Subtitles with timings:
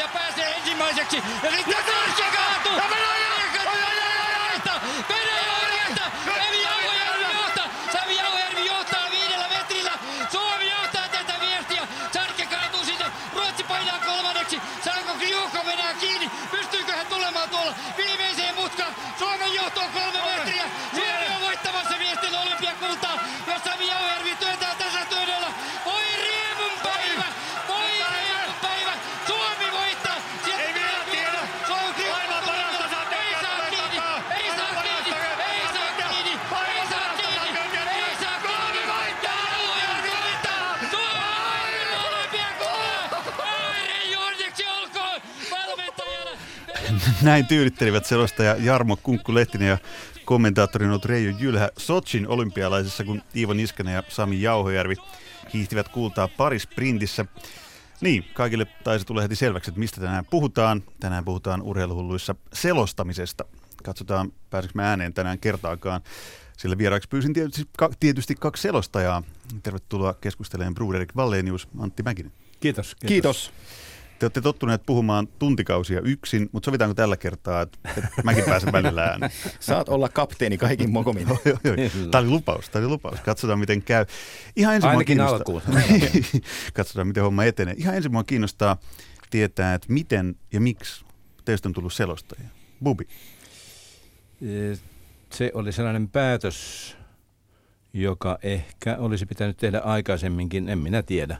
[0.00, 1.16] ja pääsee ensimmäiseksi.
[1.42, 2.76] Ja sitten Tarsia kaatuu.
[2.76, 2.84] Ja
[5.08, 6.04] Venäjä orjasta!
[6.26, 7.68] Sami Jauhojärvi johtaa!
[7.92, 9.92] Sami Jauhojärvi johtaa viidellä metrillä!
[10.32, 11.82] Suomi johtaa tätä viestiä!
[12.12, 13.04] Sarkke kaatuu sinne!
[13.34, 14.60] Ruotsi painaa kolmanneksi!
[14.84, 16.30] Saako Kriukko mennä kiinni?
[16.50, 18.94] Pystyykö hän tulemaan tuolla viimeiseen mutkaan?
[19.18, 20.64] Suomen johto on kolme metriä!
[20.94, 23.18] Suomi on voittamassa miesten olympiakultaa!
[23.46, 25.48] Ja Sami Jauhojärvi työntää tasatyönnöllä!
[25.84, 27.24] Voi riemun päivä!
[27.68, 28.92] Voi riemun päivä!
[29.26, 30.16] Suomi voittaa!
[30.44, 31.40] Sieltä Ei minä tiedä.
[31.66, 33.96] Suomi Kriukko Maailman parasta saatte Ei saa katsoa kiinni!
[33.96, 34.22] takaa.
[34.40, 35.10] Ei saa kiinni!
[35.50, 36.30] Ei saa kiinni!
[36.68, 37.50] Ei saa kiinni!
[37.90, 38.80] Ei saa kiinni!
[39.24, 40.78] Jauhojärvi voittaa!
[40.90, 43.22] Suomi olympiakultaa!
[43.38, 46.30] Aire onneksi olkoon valmentajana!
[47.22, 49.78] Näin tyylittelivät selostaja Jarmo Kunkku-Lehtinen ja
[50.24, 54.94] kommentaattorina ollut Reijo Jylhä Sochin olympialaisissa, kun Iivo Niskanen ja Sami Jauhojärvi
[55.54, 57.24] hiihtivät kultaa parisprintissä.
[58.00, 60.82] Niin, kaikille taisi tulla heti selväksi, että mistä tänään puhutaan.
[61.00, 63.44] Tänään puhutaan urheiluhulluissa selostamisesta.
[63.84, 66.00] Katsotaan, pääseekö mä ääneen tänään kertaakaan.
[66.56, 69.22] Sillä vieraaksi pyysin tietysti, ka- tietysti kaksi selostajaa.
[69.62, 72.32] Tervetuloa keskustelemaan Bruderik Vallenius, Antti Mäkinen.
[72.60, 72.96] Kiitos.
[73.06, 73.52] Kiitos.
[74.20, 79.02] Te olette tottuneet puhumaan tuntikausia yksin, mutta sovitaanko tällä kertaa, että, että mäkin pääsen välillä
[79.04, 79.32] ääneen?
[79.60, 81.26] Saat olla kapteeni kaikin mokomin.
[82.10, 83.20] Tämä oli lupaus, tämä oli lupaus.
[83.20, 84.06] Katsotaan, miten käy.
[84.56, 85.62] Ihan ensin Ainakin kiinnostaa- alkuun.
[86.74, 87.74] Katsotaan, miten homma etenee.
[87.78, 88.76] Ihan ensin mua kiinnostaa
[89.30, 91.04] tietää, että miten ja miksi
[91.44, 92.48] teistä on tullut selostajia.
[92.84, 93.08] Bubi.
[95.32, 96.96] Se oli sellainen päätös,
[97.92, 101.34] joka ehkä olisi pitänyt tehdä aikaisemminkin, en minä tiedä.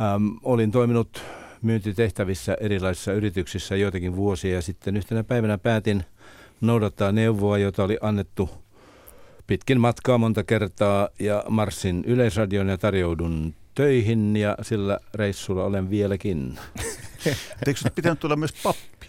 [0.00, 1.22] Ähm, olin toiminut
[1.62, 6.04] myyntitehtävissä erilaisissa yrityksissä joitakin vuosia ja sitten yhtenä päivänä päätin
[6.60, 8.50] noudattaa neuvoa, jota oli annettu
[9.46, 16.58] pitkin matkaa monta kertaa ja marssin Yleisradion ja tarjoudun töihin ja sillä reissulla olen vieläkin.
[17.66, 19.01] Eikö pitänyt tulla myös pappi?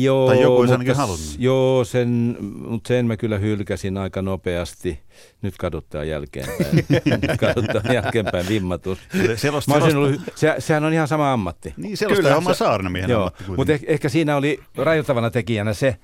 [0.00, 1.36] Joo, Tai joku olisi ainakin halunnut.
[1.38, 2.36] Joo, sen,
[2.68, 5.00] mutta sen mä kyllä hylkäsin aika nopeasti.
[5.42, 6.76] Nyt kaduttaa jälkeenpäin.
[7.22, 8.98] Nyt kaduttaa jälkeenpäin vimmatus.
[9.36, 11.74] Selost, Mä olisin selost- ollut, se, sehän on ihan sama ammatti.
[11.76, 15.96] Niin, selostaja Kyllä, se- saarnamiehen Joo, ammatti mutta eh, ehkä siinä oli rajoittavana tekijänä se,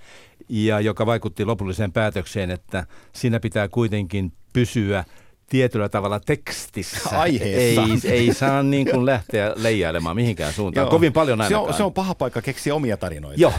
[0.49, 5.05] ja joka vaikutti lopulliseen päätökseen, että siinä pitää kuitenkin pysyä
[5.47, 7.11] tietyllä tavalla tekstissä.
[7.21, 8.09] Aiheessa.
[8.09, 10.85] Ei, ei saa niin kuin lähteä leijailemaan mihinkään suuntaan.
[10.85, 10.91] Joo.
[10.91, 13.41] Kovin paljon se on, se on paha paikka keksiä omia tarinoita.
[13.41, 13.53] Joo,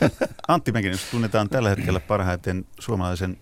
[0.48, 3.36] Antti Mäkinen, jos tunnetaan tällä hetkellä parhaiten suomalaisen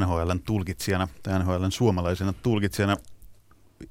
[0.00, 2.96] NHLn tulkitsijana tai NHLn suomalaisena tulkitsijana.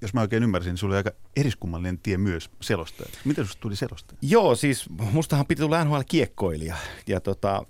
[0.01, 3.09] Jos mä oikein ymmärsin, niin sulla oli aika eriskummallinen tie myös selostaja.
[3.25, 4.17] Miten susta tuli selostaja?
[4.21, 6.75] Joo, siis mustahan piti tulla NHL-kiekkoilija.
[7.07, 7.65] Ja tota,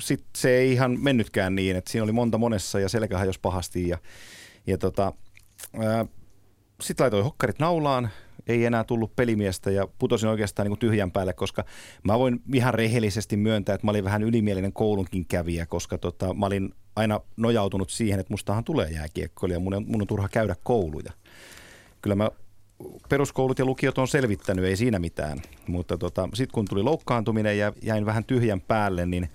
[0.00, 3.88] sitten se ei ihan mennytkään niin, että siinä oli monta monessa ja selkä hajosi pahasti.
[3.88, 3.98] Ja
[4.80, 5.12] tota,
[6.80, 8.10] sitten laitoin hokkarit naulaan,
[8.46, 11.64] ei enää tullut pelimiestä ja putosin oikeastaan niin kuin tyhjän päälle, koska
[12.02, 16.46] mä voin ihan rehellisesti myöntää, että mä olin vähän ylimielinen koulunkin kävijä, koska tota, mä
[16.46, 21.12] olin aina nojautunut siihen, että mustahan tulee jääkiekkoilija, mun on, mun on turha käydä kouluja.
[22.02, 22.30] Kyllä mä
[23.08, 25.42] peruskoulut ja lukiot on selvittänyt, ei siinä mitään.
[25.66, 29.28] Mutta tota, sitten kun tuli loukkaantuminen ja jäin vähän tyhjän päälle, niin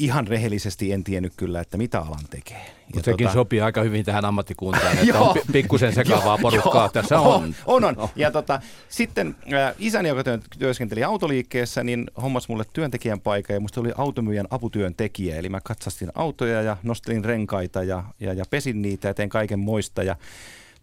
[0.00, 2.66] ihan rehellisesti en tiennyt kyllä, että mitä alan tekee.
[2.94, 6.88] Mutta sekin tota- sopii aika hyvin tähän ammattikuntaan, että on pi- pikkusen sekavaa porukkaa.
[6.88, 7.54] Tässä on.
[7.66, 8.08] On, on.
[8.16, 13.60] Ja tota, sitten äh, isäni, joka työ- työskenteli autoliikkeessä, niin hommas mulle työntekijän paikan ja
[13.60, 15.36] musta oli automyyjän aputyöntekijä.
[15.36, 19.58] Eli mä katsastin autoja ja nostelin renkaita ja, ja, ja pesin niitä ja tein kaiken
[19.58, 20.02] moista.
[20.02, 20.16] Ja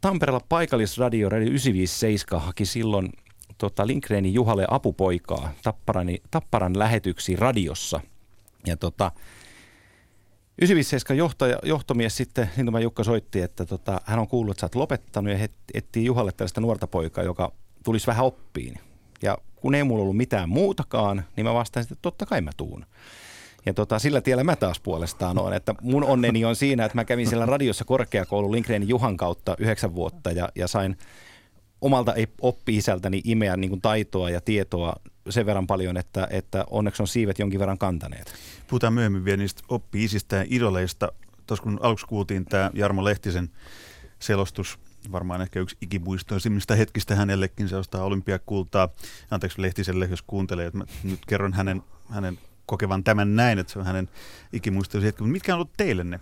[0.02, 3.10] Tampereella paikallisradio, Radio 957, haki silloin
[3.58, 8.02] tota, Lindgrenin Juhalle apupoikaa Tapparani, Tapparan lähetyksiin radiossa.
[8.68, 9.12] Ja tota,
[10.62, 14.60] 957 johtaja, johtomies sitten, niin kuin mä Jukka soitti, että tota, hän on kuullut, että
[14.60, 17.52] sä oot lopettanut ja etsii Juhalle tällaista nuorta poikaa, joka
[17.84, 18.80] tulisi vähän oppiin.
[19.22, 22.86] Ja kun ei mulla ollut mitään muutakaan, niin mä vastasin, että totta kai mä tuun.
[23.66, 27.06] Ja tota, sillä tiellä mä taas puolestaan on, että mun onneni on siinä, että mä
[27.06, 30.98] kävin siellä radiossa korkeakoulu Lindgrenin Juhan kautta yhdeksän vuotta ja, ja sain
[31.82, 34.96] omalta oppi-isältäni imeä niin kuin taitoa ja tietoa
[35.30, 38.34] sen verran paljon, että, että onneksi on siivet jonkin verran kantaneet.
[38.68, 41.12] Puhutaan myöhemmin vielä niistä oppi-isistä ja idoleista.
[41.48, 43.50] Tuossa kun aluksi kuultiin tämä Jarmo Lehtisen
[44.20, 44.80] selostus,
[45.12, 48.90] varmaan ehkä yksi ikimuistoisimmista hetkistä hänellekin, se ostaa olympiakultaa.
[49.32, 53.80] Anteeksi Lehtiselle, jos kuuntelee, että mä nyt kerron hänen, hänen kokevan tämän näin, että se
[53.80, 54.10] on hänen
[54.54, 55.24] ikimuistoisin hetki.
[55.24, 56.20] Mutta mitkä on ollut teille ne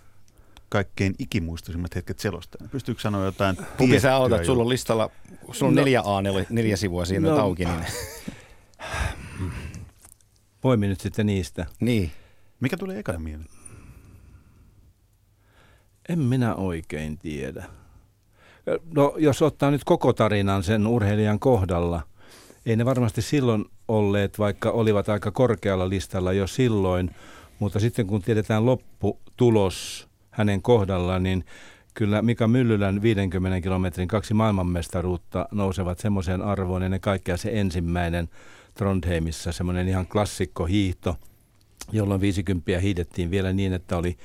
[0.68, 2.68] kaikkein ikimuistoisimmat hetket selostajana?
[2.68, 5.10] Pystyykö sanoa jotain tiettyä sä aloitat, sulla on listalla,
[5.52, 7.38] sulla on No- neljä A, neljä, neljä sivua siinä no.
[7.38, 7.80] auki, niin,
[10.66, 11.66] Poimi nyt sitten niistä.
[11.80, 12.10] niin.
[12.60, 13.48] Mikä tulee ekana mieleen?
[16.08, 17.64] En minä oikein tiedä.
[18.94, 22.02] No, jos ottaa nyt koko tarinan sen urheilijan kohdalla,
[22.66, 27.10] Ei ne varmasti silloin olleet, vaikka olivat aika korkealla listalla jo silloin,
[27.58, 31.44] mutta sitten kun tiedetään lopputulos hänen kohdallaan, niin
[31.94, 38.28] kyllä Mika Myllylän 50 kilometrin kaksi maailmanmestaruutta nousevat semmoiseen arvoon ennen kaikkea se ensimmäinen
[38.76, 41.16] Trondheimissa, semmoinen ihan klassikko hiihto,
[41.92, 44.16] jolloin 50 hiidettiin vielä niin, että oli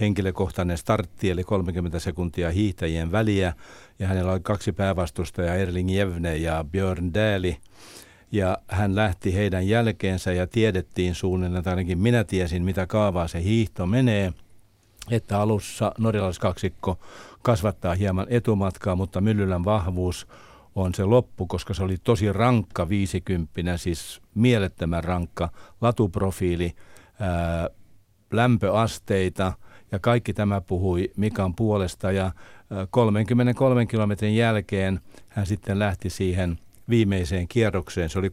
[0.00, 3.52] henkilökohtainen startti, eli 30 sekuntia hiihtäjien väliä,
[3.98, 7.56] ja hänellä oli kaksi päävastustajaa, Erling Jevne ja Björn Däli,
[8.32, 13.42] ja hän lähti heidän jälkeensä ja tiedettiin suunnilleen, että ainakin minä tiesin, mitä kaavaa se
[13.42, 14.32] hiihto menee,
[15.10, 16.98] että alussa norjalaiskaksikko
[17.42, 20.26] kasvattaa hieman etumatkaa, mutta Myllylän vahvuus
[20.76, 25.48] on se loppu, koska se oli tosi rankka 50, siis mielettömän rankka
[25.80, 26.74] latuprofiili,
[27.20, 27.70] ää,
[28.32, 29.52] lämpöasteita
[29.92, 32.32] ja kaikki tämä puhui Mikan puolesta ja
[32.90, 36.58] 33 kilometrin jälkeen hän sitten lähti siihen
[36.88, 38.10] viimeiseen kierrokseen.
[38.10, 38.28] Se oli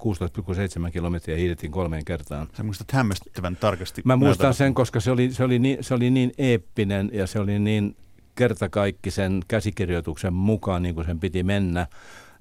[0.85, 2.47] 16,7 kilometriä hiidettiin kolmeen kertaan.
[2.57, 4.01] Sä muistat hämmästyttävän tarkasti.
[4.05, 7.39] Mä muistan sen, koska se oli, se, oli niin, se oli niin eeppinen ja se
[7.39, 7.95] oli niin
[8.35, 11.87] kertakaikkisen käsikirjoituksen mukaan, niin kuin sen piti mennä.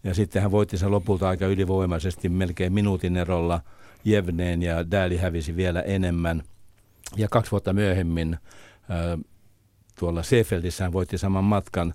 [0.04, 3.60] Ja sitten hän voitti sen lopulta aika ylivoimaisesti, melkein minuutin erolla
[4.04, 6.43] Jevneen ja Dääli hävisi vielä enemmän.
[7.16, 8.38] Ja kaksi vuotta myöhemmin
[9.99, 11.94] tuolla Seefeldissä hän voitti saman matkan,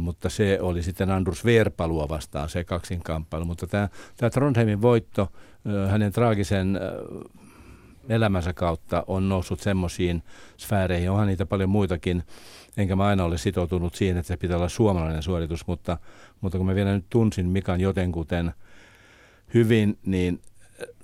[0.00, 3.44] mutta se oli sitten Andrus Verpalua vastaan se kaksinkamppailu.
[3.44, 5.32] Mutta tämä, tämä Trondheimin voitto
[5.88, 6.80] hänen traagisen
[8.08, 10.22] elämänsä kautta on noussut semmoisiin
[10.56, 12.22] sfääreihin, onhan niitä paljon muitakin,
[12.78, 15.98] enkä mä aina ole sitoutunut siihen, että se pitää olla suomalainen suoritus, mutta,
[16.40, 18.52] mutta kun mä vielä nyt tunsin Mikan jotenkuten
[19.54, 20.40] hyvin, niin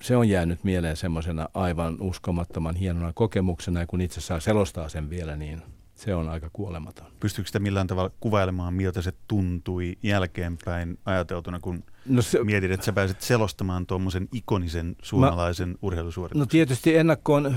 [0.03, 5.11] se on jäänyt mieleen semmoisena aivan uskomattoman hienona kokemuksena, ja kun itse saa selostaa sen
[5.11, 5.63] vielä, niin
[5.95, 7.07] se on aika kuolematon.
[7.21, 12.87] Pystyykö sitä millään tavalla kuvailemaan, miltä se tuntui jälkeenpäin ajateltuna, kun no se, mietit, että
[12.87, 16.41] sä pääset selostamaan tuommoisen ikonisen suomalaisen mä, urheilusuorituksen?
[16.41, 17.55] No tietysti ennakkoon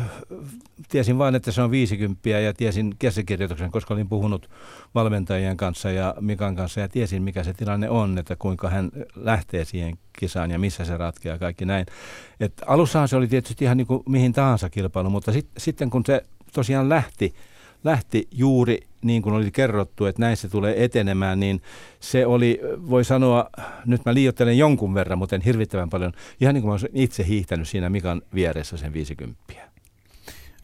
[0.90, 4.50] tiesin vain, että se on 50 ja tiesin käsikirjoituksen, koska olin puhunut
[4.96, 9.66] valmentajien kanssa ja Mikan kanssa ja tiesin, mikä se tilanne on, että kuinka hän lähtee
[9.66, 11.86] siihen kisaan ja missä se ratkeaa kaikki näin.
[12.40, 16.04] Et alussahan se oli tietysti ihan niin kuin mihin tahansa kilpailu, mutta sit, sitten kun
[16.06, 16.24] se
[16.54, 17.34] tosiaan lähti,
[17.84, 21.62] lähti juuri niin kuin oli kerrottu, että näin se tulee etenemään, niin
[22.00, 22.60] se oli,
[22.90, 23.50] voi sanoa,
[23.86, 27.28] nyt mä liioittelen jonkun verran, mutta en hirvittävän paljon, ihan niin kuin mä olisin itse
[27.28, 29.54] hiihtänyt siinä Mikan vieressä sen 50.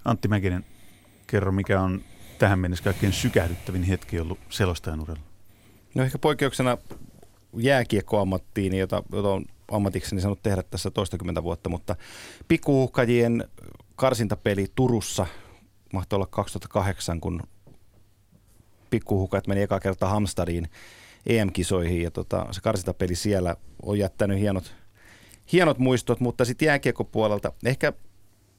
[0.05, 0.65] Antti Mäkinen,
[1.27, 2.01] kerro mikä on
[2.39, 5.23] tähän mennessä kaikkein sykähdyttävin hetki ollut selostajan uralla?
[5.95, 6.77] No ehkä poikkeuksena
[7.57, 11.95] jääkiekkoammattiin, jota, jota on ammatikseni saanut tehdä tässä toistakymmentä vuotta, mutta
[12.47, 13.47] pikkuuhkajien
[13.95, 15.27] karsintapeli Turussa
[15.93, 17.43] mahtoi olla 2008, kun
[18.89, 20.69] pikkuhukat meni eka kerta Hamstadiin
[21.25, 24.75] EM-kisoihin ja tota, se karsintapeli siellä on jättänyt hienot,
[25.51, 27.93] hienot muistot, mutta sitten jääkiekkopuolelta ehkä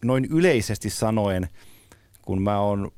[0.05, 1.49] noin yleisesti sanoen,
[2.23, 2.91] kun mä oon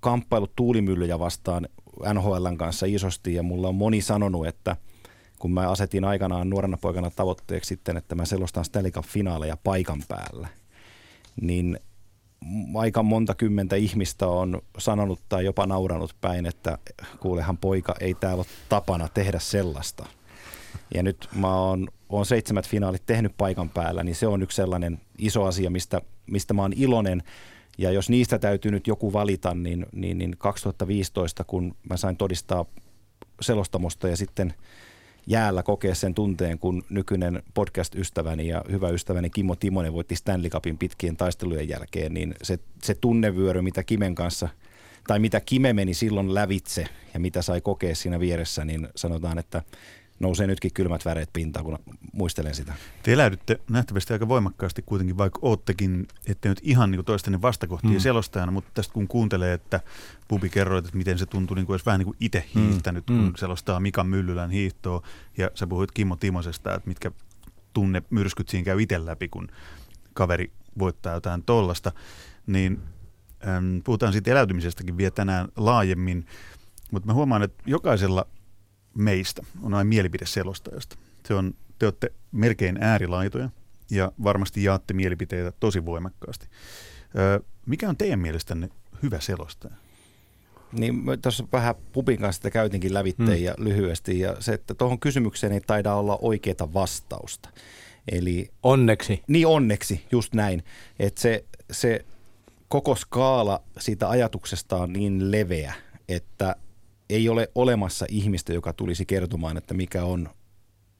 [0.00, 1.68] kamppailut tuulimyllyjä vastaan
[2.14, 4.76] NHLn kanssa isosti ja mulla on moni sanonut, että
[5.38, 10.48] kun mä asetin aikanaan nuorena poikana tavoitteeksi sitten, että mä selostan Stanley Cup-finaaleja paikan päällä,
[11.40, 11.80] niin
[12.74, 16.78] aika monta kymmentä ihmistä on sanonut tai jopa nauranut päin, että
[17.20, 20.06] kuulehan poika, ei täällä ole tapana tehdä sellaista.
[20.94, 25.00] Ja nyt mä oon, oon seitsemät finaalit tehnyt paikan päällä, niin se on yksi sellainen
[25.18, 27.22] iso asia, mistä, mistä mä oon iloinen.
[27.78, 32.64] Ja jos niistä täytyy nyt joku valita, niin, niin, niin 2015, kun mä sain todistaa
[33.40, 34.54] selostamosta ja sitten–
[35.26, 40.78] jäällä kokea sen tunteen, kun nykyinen podcast-ystäväni ja hyvä ystäväni Kimmo Timonen voitti Stanley Cupin
[40.78, 44.48] pitkien taistelujen jälkeen, niin se, se tunnevyöry, mitä Kimen kanssa,
[45.06, 49.62] tai mitä Kime meni silloin lävitse ja mitä sai kokea siinä vieressä, niin sanotaan, että
[50.22, 51.78] nousee nytkin kylmät väreet pintaan, kun
[52.12, 52.74] muistelen sitä.
[53.02, 57.98] Te eläydytte nähtävästi aika voimakkaasti kuitenkin, vaikka oottekin, ette nyt ihan niin toistenne vastakohtia mm.
[57.98, 59.80] selostajana, mutta tästä kun kuuntelee, että
[60.28, 62.60] Pubi kerroi, että miten se tuntui niin kuin olisi vähän niin kuin itse mm.
[62.60, 63.16] hiihtänyt, mm.
[63.16, 65.02] kun selostaa Mika Myllylän hiihtoa,
[65.38, 67.10] ja sä puhuit Kimmo Timosesta, että mitkä
[67.72, 69.48] tunne myrskyt siinä käy itse läpi, kun
[70.14, 71.92] kaveri voittaa jotain tollasta,
[72.46, 72.80] niin
[73.46, 76.26] äm, puhutaan siitä eläytymisestäkin vielä tänään laajemmin,
[76.92, 78.26] mutta mä huomaan, että jokaisella
[78.94, 80.96] meistä on aina mielipide selostajasta.
[81.26, 83.50] Se on, te olette melkein äärilaitoja
[83.90, 86.46] ja varmasti jaatte mielipiteitä tosi voimakkaasti.
[87.18, 88.68] Öö, mikä on teidän mielestänne
[89.02, 89.74] hyvä selostaja?
[90.72, 93.44] Niin tuossa vähän pupin kanssa sitä käytinkin lävitteen hmm.
[93.44, 97.48] ja lyhyesti ja se, että tuohon kysymykseen ei taida olla oikeaa vastausta.
[98.12, 99.22] Eli, onneksi.
[99.28, 100.64] Niin onneksi, just näin.
[100.98, 102.04] Että se, se
[102.68, 105.74] koko skaala siitä ajatuksesta on niin leveä,
[106.08, 106.56] että
[107.10, 110.28] ei ole olemassa ihmistä, joka tulisi kertomaan, että mikä on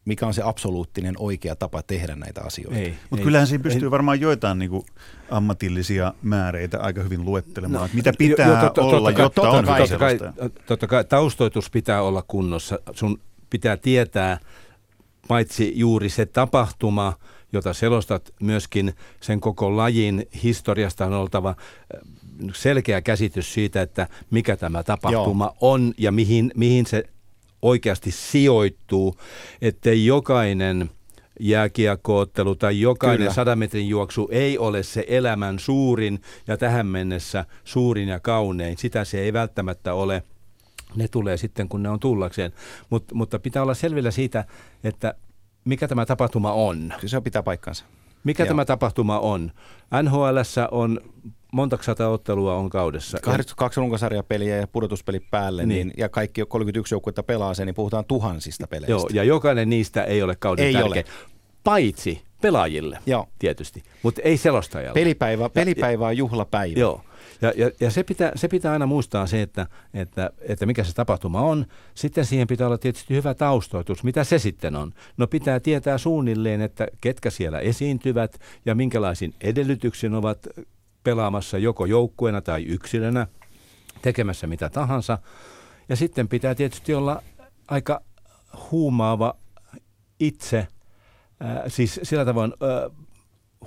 [0.05, 2.81] mikä on se absoluuttinen oikea tapa tehdä näitä asioita.
[3.11, 3.91] Mutta kyllähän siinä pystyy Ei.
[3.91, 4.87] varmaan joitain niinku
[5.31, 9.25] ammatillisia määreitä aika hyvin luettelemaan, No, että mitä jo- pitää jo, totta- olla, totta kai-
[9.25, 10.19] jotta totta on kai- totta kai,
[10.67, 12.79] totta kai taustoitus pitää olla kunnossa.
[12.93, 14.39] Sun pitää tietää
[15.29, 17.13] paitsi juuri se tapahtuma,
[17.53, 21.57] jota selostat, myöskin sen koko lajin historiasta on oltava
[22.55, 25.57] selkeä käsitys siitä, että mikä tämä tapahtuma Joo.
[25.61, 27.05] on ja mihin, mihin se
[27.63, 29.17] oikeasti sijoittuu,
[29.63, 30.91] ettei jokainen
[31.41, 33.33] jääkiekkoottelu tai jokainen Kyllä.
[33.33, 38.79] 100 metrin juoksu ei ole se elämän suurin ja tähän mennessä suurin ja kaunein.
[38.79, 40.23] Sitä se ei välttämättä ole.
[40.97, 42.53] Ne tulee sitten, kun ne on tullakseen.
[42.91, 44.45] Mut, mutta pitää olla selvillä siitä,
[44.85, 45.15] että
[45.65, 46.93] mikä tämä tapahtuma on.
[46.97, 47.85] Kyllä se pitää paikkansa.
[48.25, 48.49] Mikä Joo.
[48.49, 49.53] tämä tapahtuma on?
[50.03, 51.01] NHLssä on
[51.53, 53.19] monta sata ottelua on kaudessa.
[53.23, 55.87] 82 runkosarjapeliä ja pudotuspeli päälle, Niin.
[55.87, 55.95] niin.
[55.97, 58.93] ja kaikki 31 joukkuetta pelaa sen, niin puhutaan tuhansista peleistä.
[58.93, 60.93] Joo, ja jokainen niistä ei ole kauden Ei tärkein.
[60.93, 61.05] ole.
[61.65, 63.29] Paitsi pelaajille Joo.
[63.39, 64.95] tietysti, mutta ei selostajalle.
[65.01, 66.81] Pelipäivä, pelipäivä on juhlapäivä.
[66.81, 67.01] Joo.
[67.43, 70.95] Ja, ja, ja se, pitää, se pitää aina muistaa se, että, että, että mikä se
[70.95, 71.67] tapahtuma on.
[71.95, 74.05] Sitten siihen pitää olla tietysti hyvä taustoitus.
[74.05, 74.93] Mitä se sitten on?
[75.17, 80.47] No pitää tietää suunnilleen, että ketkä siellä esiintyvät ja minkälaisin edellytyksin ovat
[81.05, 83.27] pelaamassa joko joukkueena tai yksilönä,
[84.03, 85.19] tekemässä mitä tahansa.
[85.89, 87.23] Ja sitten pitää tietysti olla
[87.69, 88.03] aika
[88.71, 89.35] huumaava
[90.21, 90.69] itse, äh,
[91.69, 92.97] siis sillä tavoin äh,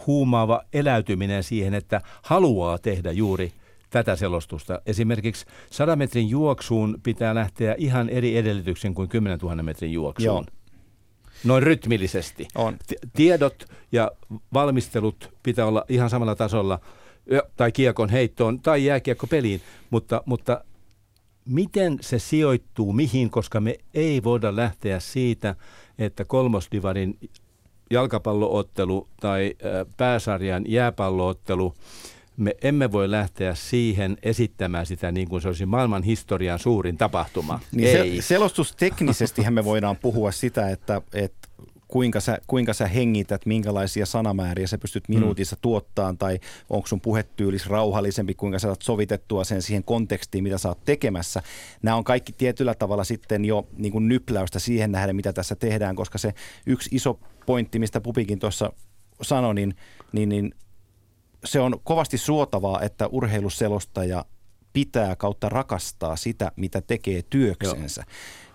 [0.07, 3.53] huumaava eläytyminen siihen, että haluaa tehdä juuri
[3.89, 4.81] tätä selostusta.
[4.85, 10.45] Esimerkiksi 100 metrin juoksuun pitää lähteä ihan eri edellytyksen kuin 10 000 metrin juoksuun.
[10.47, 10.65] Joo.
[11.43, 12.47] Noin rytmillisesti.
[12.55, 12.77] On.
[13.13, 14.11] Tiedot ja
[14.53, 16.79] valmistelut pitää olla ihan samalla tasolla,
[17.57, 20.63] tai kiekon heittoon, tai jääkiekkopeliin, mutta, mutta
[21.45, 25.55] miten se sijoittuu mihin, koska me ei voida lähteä siitä,
[25.99, 27.19] että kolmosdivarin
[27.89, 29.55] jalkapalloottelu tai
[29.97, 31.73] pääsarjan jääpalloottelu,
[32.37, 37.59] me emme voi lähteä siihen esittämään sitä niin kuin se olisi maailman historian suurin tapahtuma.
[37.71, 38.21] Niin ei.
[38.21, 41.44] se, selostusteknisestihän me voidaan puhua sitä, että, että
[41.87, 46.39] kuinka, sä, kuinka sä hengität, minkälaisia sanamääriä sä pystyt minuutissa tuottaan tai
[46.69, 51.41] onko sun puhetyylis rauhallisempi, kuinka sä saat sovitettua sen siihen kontekstiin, mitä sä oot tekemässä.
[51.81, 55.95] Nämä on kaikki tietyllä tavalla sitten jo niin kuin nypläystä siihen nähden, mitä tässä tehdään,
[55.95, 56.33] koska se
[56.65, 58.73] yksi iso pointti, mistä Pupikin tuossa
[59.21, 59.75] sanoi, niin,
[60.11, 60.53] niin, niin
[61.45, 64.25] se on kovasti suotavaa, että urheiluselostaja
[64.73, 68.03] pitää kautta rakastaa sitä, mitä tekee työksensä.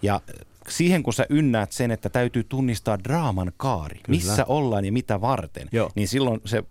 [0.02, 0.20] Ja
[0.70, 4.16] siihen kun sä ynnäät sen, että täytyy tunnistaa draaman kaari, Kyllä.
[4.16, 5.90] missä ollaan ja mitä varten, Joo.
[5.94, 6.64] niin silloin se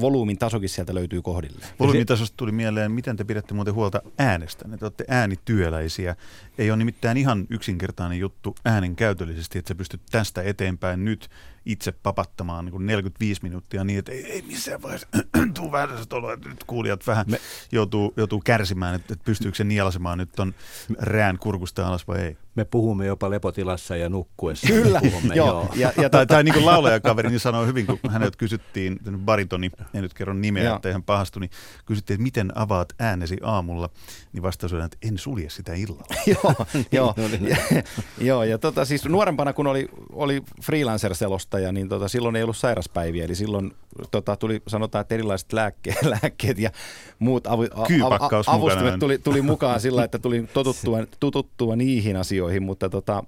[0.00, 1.68] volyymin tasokin sieltä löytyy kohdilleen.
[1.80, 4.64] Volyymitasosta tuli mieleen, miten te pidätte muuten huolta äänestä.
[4.78, 6.16] Te olette äänityöläisiä.
[6.58, 11.28] Ei ole nimittäin ihan yksinkertainen juttu äänen käytöllisesti, että sä pystyt tästä eteenpäin nyt
[11.66, 15.08] itse papattamaan niin kuin 45 minuuttia niin, että ei, ei missään vaiheessa
[15.54, 17.40] tuu vähän sellaista oloa, että nyt kuulijat vähän Me-
[17.72, 20.54] joutuu, joutuu kärsimään, että, että pystyykö se nielasemaan nyt ton
[20.98, 22.36] rään kurkusta alas vai ei.
[22.54, 24.66] Me puhumme jopa lepotilassa ja nukkuessa.
[24.66, 25.68] Kyllä, puhumme, joo.
[25.74, 30.02] Ja, ja Tai, tai niin kuin laulajakaveri niin sanoi hyvin, kun häneltä kysyttiin, baritoni, en
[30.02, 30.76] nyt kerro nimeä, Joo.
[30.76, 31.50] että ihan pahastu, niin
[31.86, 33.88] kysyttiin, että miten avaat äänesi aamulla,
[34.32, 36.04] niin vastaus oli, että en sulje sitä illalla.
[36.42, 37.48] joo, joo, no niin.
[37.48, 37.56] ja,
[38.28, 43.24] joo, ja tota, siis nuorempana kun oli, oli freelancer-selostaja, niin tota, silloin ei ollut sairaspäiviä,
[43.24, 43.72] eli silloin
[44.10, 46.70] tota, tuli sanotaan, että erilaiset lääkkeet, lääkkeet ja
[47.18, 52.62] muut avu, a, a, avustimet tuli, tuli mukaan sillä, että tuli totuttua, tututtua niihin asioihin,
[52.62, 53.24] mutta tota,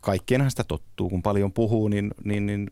[0.00, 2.70] kaikkienhan sitä tottuu, kun paljon puhuu, niin, niin, niin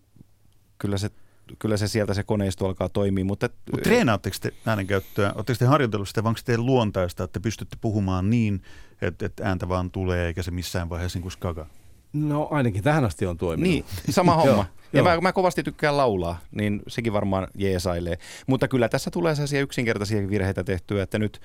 [0.78, 1.10] kyllä se
[1.58, 3.24] kyllä se sieltä se koneisto alkaa toimia.
[3.24, 5.32] Mutta, Mutta treenaatteko te äänenkäyttöä?
[5.34, 8.62] Oletteko te harjoitellut sitä, vai onko teidän luontaista, että pystytte puhumaan niin,
[9.02, 11.66] että, että ääntä vaan tulee, eikä se missään vaiheessa niin kuin skaga?
[12.12, 13.72] No ainakin tähän asti on toiminut.
[13.72, 14.66] Niin, sama homma.
[14.92, 18.18] Ja mä, mä kovasti tykkään laulaa, niin sekin varmaan jeesailee.
[18.46, 21.40] Mutta kyllä tässä tulee sellaisia yksinkertaisia virheitä tehtyä, että nyt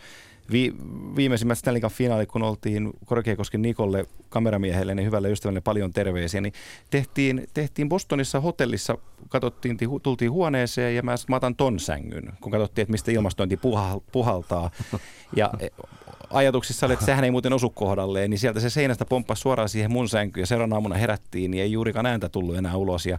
[0.51, 0.73] vi,
[1.15, 6.53] viimeisimmät Stanley Cup finaalit, kun oltiin Korkeakosken Nikolle, kameramiehelle, niin hyvälle ystävälle paljon terveisiä, niin
[6.89, 8.97] tehtiin, tehtiin Bostonissa hotellissa,
[9.29, 13.57] katsottiin, ti- tultiin huoneeseen ja mä, mä otan ton sängyn, kun katsottiin, että mistä ilmastointi
[13.57, 14.71] puhal, puhaltaa.
[15.35, 15.51] Ja
[16.37, 19.91] ajatuksissa oli, että sehän ei muuten osu kohdalleen, niin sieltä se seinästä pomppasi suoraan siihen
[19.91, 23.17] mun sänkyyn ja seuraavana aamuna herättiin, niin ei juurikaan ääntä tullut enää ulos ja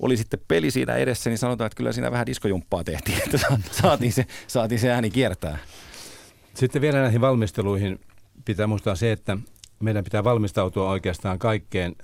[0.00, 3.58] oli sitten peli siinä edessä, niin sanotaan, että kyllä siinä vähän diskojumppaa tehtiin, että sa-
[3.70, 5.58] saatiin se, saatiin se ääni kiertää.
[6.54, 8.00] Sitten vielä näihin valmisteluihin
[8.44, 9.36] pitää muistaa se, että
[9.80, 11.96] meidän pitää valmistautua oikeastaan kaikkeen,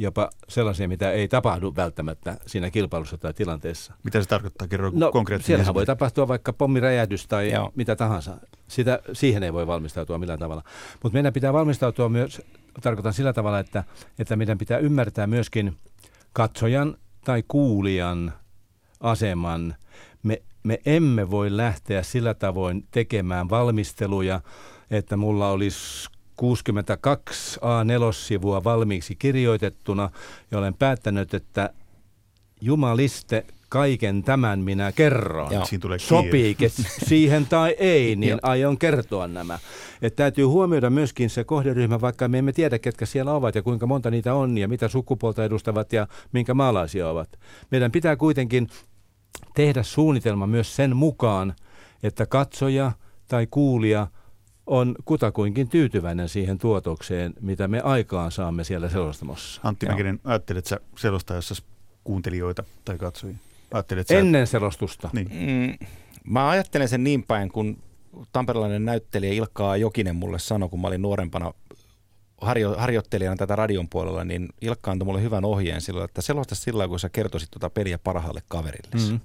[0.00, 3.94] jopa sellaiseen, mitä ei tapahdu välttämättä siinä kilpailussa tai tilanteessa.
[4.04, 4.68] Mitä se tarkoittaa?
[4.68, 5.46] Kerro No, konkreettisesti.
[5.46, 7.52] siellähän voi tapahtua vaikka pommiräjähdys tai.
[7.52, 7.72] Joo.
[7.74, 8.36] mitä tahansa.
[8.68, 10.62] Sitä, siihen ei voi valmistautua millään tavalla.
[11.02, 12.42] Mutta meidän pitää valmistautua myös
[12.82, 13.84] tarkoitan sillä tavalla, että,
[14.18, 15.76] että meidän pitää ymmärtää myöskin
[16.32, 18.32] katsojan tai kuulijan
[19.00, 19.74] aseman.
[20.22, 24.40] Me, me emme voi lähteä sillä tavoin tekemään valmisteluja,
[24.90, 26.08] että mulla olisi
[26.38, 30.10] 62 A4-sivua valmiiksi kirjoitettuna
[30.50, 31.70] ja olen päättänyt, että
[32.60, 35.52] jumaliste kaiken tämän minä kerron.
[35.52, 35.64] Joo.
[35.64, 36.68] Siinä tulee Sopiike
[37.08, 39.58] siihen tai ei, niin aion kertoa nämä.
[40.02, 43.86] Et täytyy huomioida myöskin se kohderyhmä, vaikka me emme tiedä, ketkä siellä ovat ja kuinka
[43.86, 47.28] monta niitä on ja mitä sukupuolta edustavat ja minkä maalaisia ovat.
[47.70, 48.68] Meidän pitää kuitenkin
[49.54, 51.54] tehdä suunnitelma myös sen mukaan,
[52.02, 52.92] että katsoja
[53.28, 54.06] tai kuulija
[54.68, 59.60] on kutakuinkin tyytyväinen siihen tuotokseen, mitä me aikaan saamme siellä selostamossa.
[59.64, 61.54] Antti Mäkinen, ajattelet sä selostajassa
[62.04, 63.36] kuuntelijoita tai katsojia?
[63.72, 64.18] Ajattelet sä...
[64.18, 65.10] Ennen selostusta.
[65.12, 65.28] Niin.
[65.30, 65.86] Mm,
[66.24, 67.78] mä ajattelen sen niin päin, kun
[68.32, 71.54] tamperelainen näyttelijä Ilkkaa Jokinen mulle sanoi, kun mä olin nuorempana
[72.40, 76.88] harjo, harjoittelijana tätä radion puolella, niin Ilkka antoi mulle hyvän ohjeen silloin, että selosta sillä
[76.88, 78.90] kun sä kertoisit tuota peliä parhaalle kaverille.
[78.94, 79.20] Mm-hmm.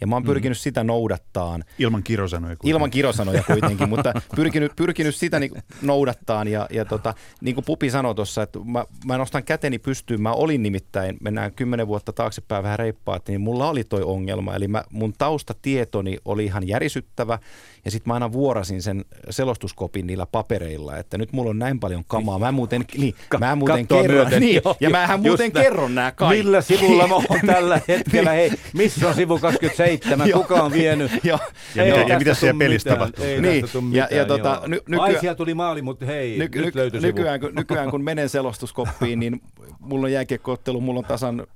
[0.00, 0.60] Ja mä oon pyrkinyt mm.
[0.60, 1.64] sitä noudattaan.
[1.78, 2.70] Ilman kirosanoja kuitenkin.
[2.70, 6.48] Ilman kirosanoja kuitenkin, mutta pyrkinyt, pyrkinyt sitä niin noudattaan.
[6.48, 10.22] Ja, ja tota, niin kuin Pupi sanoi tuossa, että mä, mä nostan käteni pystyyn.
[10.22, 14.54] Mä olin nimittäin, mennään kymmenen vuotta taaksepäin vähän reippaat, niin mulla oli toi ongelma.
[14.54, 17.38] Eli mä, mun taustatietoni oli ihan järisyttävä.
[17.84, 22.04] Ja sitten mä aina vuorasin sen selostuskopin niillä papereilla, että nyt mulla on näin paljon
[22.06, 22.38] kamaa.
[22.38, 24.16] Mä muuten, niin, mä muuten kerron.
[24.16, 26.42] Myöten, niin, jo, ja mähän muuten kerron nämä kaikki.
[26.42, 28.30] Millä sivulla mä oon tällä hetkellä?
[28.30, 30.30] Hei, missä on sivu 27?
[30.32, 31.12] Kuka on vienyt?
[31.24, 31.38] Joo.
[31.74, 33.24] Ja, ja, ja mitä siellä pelissä tapahtuu?
[33.40, 37.40] Niin, ja, ja tota, ny, nykyään, Ai, tuli maali, mutta hei, ny, nyt löytyi nykyään,
[37.40, 39.40] kun, nykyään kun menen selostuskoppiin, niin
[39.78, 41.46] mulla on jääkiekkoottelu, mulla on tasan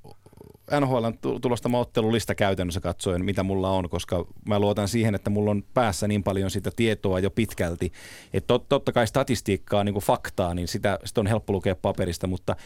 [0.80, 1.06] NHL
[1.40, 6.08] tulosta ottelulista käytännössä katsoen, mitä mulla on, koska mä luotan siihen, että mulla on päässä
[6.08, 7.92] niin paljon sitä tietoa jo pitkälti,
[8.32, 12.26] että tot, totta kai statistiikkaa, niin kuin faktaa, niin sitä, sitä on helppo lukea paperista,
[12.26, 12.56] mutta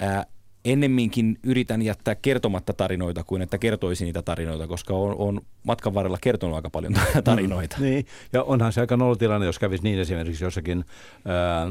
[0.00, 0.26] ää,
[0.64, 6.18] ennemminkin yritän jättää kertomatta tarinoita kuin että kertoisi niitä tarinoita, koska on, on matkan varrella
[6.20, 7.76] kertonut aika paljon tarinoita.
[7.78, 10.84] Mm, niin, ja onhan se aika nolotilanne, jos kävisi niin esimerkiksi jossakin
[11.24, 11.66] ää,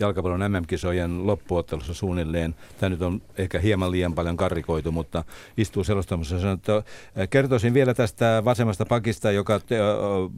[0.00, 2.54] jalkapallon MM-kisojen loppuottelussa suunnilleen.
[2.80, 5.24] Tämä nyt on ehkä hieman liian paljon karrikoitu, mutta
[5.56, 6.82] istuu selostamassa ja sanoo, että
[7.30, 9.60] kertoisin vielä tästä vasemmasta pakista, joka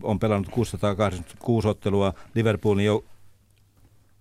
[0.03, 3.05] on pelannut 686 ottelua Liverpoolin jo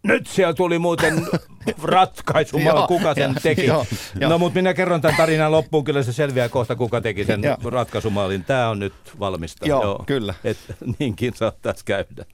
[0.04, 1.28] nyt siellä tuli muuten
[1.84, 3.65] ratkaisu, kuka sen teki.
[3.65, 3.86] Joo,
[4.19, 8.43] no mutta minä kerron tämän tarinan loppuun, kyllä se selviää kohta, kuka teki sen ratkaisumaalin.
[8.43, 9.67] Tämä on nyt valmista.
[9.67, 10.04] Joo, joo.
[10.08, 10.34] kyllä.
[10.43, 10.58] Et,
[10.99, 12.25] niinkin saattaisi käydä.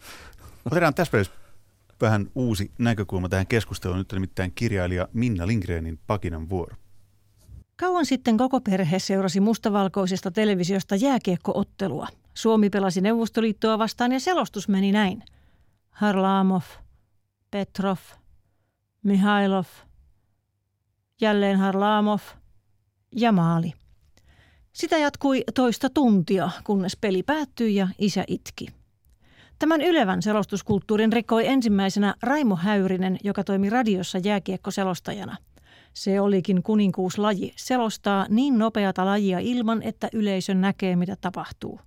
[0.66, 1.12] Otetaan tässä
[2.02, 4.00] vähän uusi näkökulma tähän keskusteluun.
[4.00, 6.76] Nyt nimittäin kirjailija Minna Lindgrenin Pakinan vuoro.
[7.76, 12.08] Kauan sitten koko perhe seurasi mustavalkoisesta televisiosta jääkiekkoottelua.
[12.34, 15.24] Suomi pelasi Neuvostoliittoa vastaan ja selostus meni näin.
[15.90, 16.64] Harlamov,
[17.52, 17.98] Petrov,
[19.04, 19.66] Mihailov,
[21.22, 22.22] jälleen Harlamov
[23.16, 23.74] ja maali.
[24.74, 28.68] Sitä jatkui toista tuntia, kunnes peli päättyi ja isä itki.
[29.60, 35.38] Tämän ylevän selostuskulttuurin rikoi ensimmäisenä Raimo Häyrinen, joka toimi radiossa jääkiekkoselostajana.
[35.94, 41.80] Se olikin kuninkuuslaji, selostaa niin nopeata lajia ilman, että yleisö näkee, mitä tapahtuu.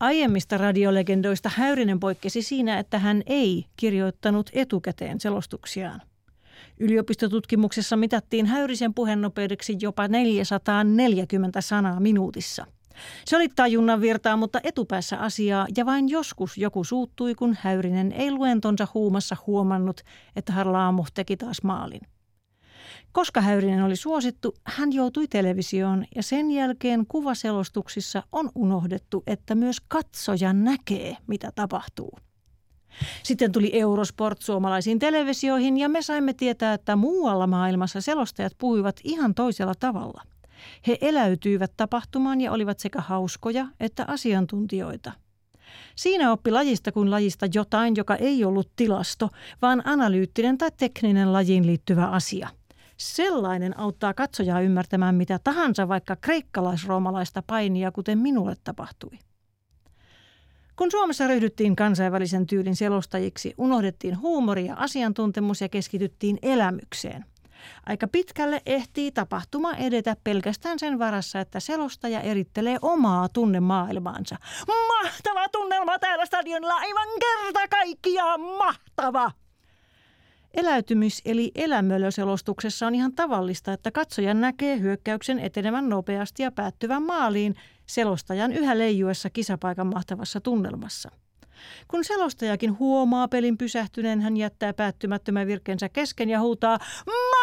[0.00, 6.02] Aiemmista radiolegendoista Häyrinen poikkesi siinä, että hän ei kirjoittanut etukäteen selostuksiaan.
[6.80, 12.66] Yliopistotutkimuksessa mitattiin Häyrisen puheennopeudeksi jopa 440 sanaa minuutissa–
[13.24, 18.30] se oli tajunnan virtaa, mutta etupäässä asiaa ja vain joskus joku suuttui, kun Häyrinen ei
[18.30, 20.00] luentonsa huumassa huomannut,
[20.36, 22.00] että Harlaamo teki taas maalin.
[23.12, 29.80] Koska Häyrinen oli suosittu, hän joutui televisioon ja sen jälkeen kuvaselostuksissa on unohdettu, että myös
[29.88, 32.18] katsoja näkee, mitä tapahtuu.
[33.22, 39.34] Sitten tuli Eurosport suomalaisiin televisioihin ja me saimme tietää, että muualla maailmassa selostajat puhuivat ihan
[39.34, 40.22] toisella tavalla.
[40.86, 45.12] He eläytyivät tapahtumaan ja olivat sekä hauskoja että asiantuntijoita.
[45.96, 49.28] Siinä oppi lajista kuin lajista jotain, joka ei ollut tilasto,
[49.62, 52.48] vaan analyyttinen tai tekninen lajiin liittyvä asia.
[52.96, 59.18] Sellainen auttaa katsojaa ymmärtämään mitä tahansa, vaikka kreikkalaisroomalaista painia, kuten minulle tapahtui.
[60.76, 67.24] Kun Suomessa ryhdyttiin kansainvälisen tyylin selostajiksi, unohdettiin huumori ja asiantuntemus ja keskityttiin elämykseen.
[67.86, 74.36] Aika pitkälle ehtii tapahtuma edetä pelkästään sen varassa, että selostaja erittelee omaa tunnemaailmaansa.
[75.02, 79.30] Mahtava tunnelma täällä stadionilla, aivan kerta kaikkiaan mahtava!
[80.54, 87.54] Eläytymys- eli elämölöselostuksessa on ihan tavallista, että katsoja näkee hyökkäyksen etenevän nopeasti ja päättyvän maaliin
[87.86, 91.10] selostajan yhä leijuessa kisapaikan mahtavassa tunnelmassa.
[91.88, 97.41] Kun selostajakin huomaa pelin pysähtyneen, hän jättää päättymättömän virkensä kesken ja huutaa maali!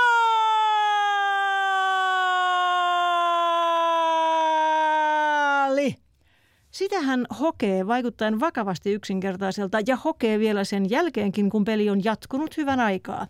[6.90, 12.58] Sitä hän hokee vaikuttaen vakavasti yksinkertaiselta ja hokee vielä sen jälkeenkin, kun peli on jatkunut
[12.58, 13.28] hyvän aikaa.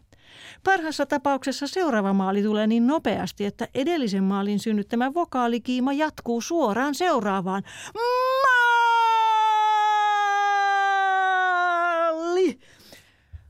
[0.64, 7.64] Parhassa tapauksessa seuraava maali tulee niin nopeasti, että edellisen maalin synnyttämä vokaalikiima jatkuu suoraan seuraavaan.
[12.16, 12.60] Maali!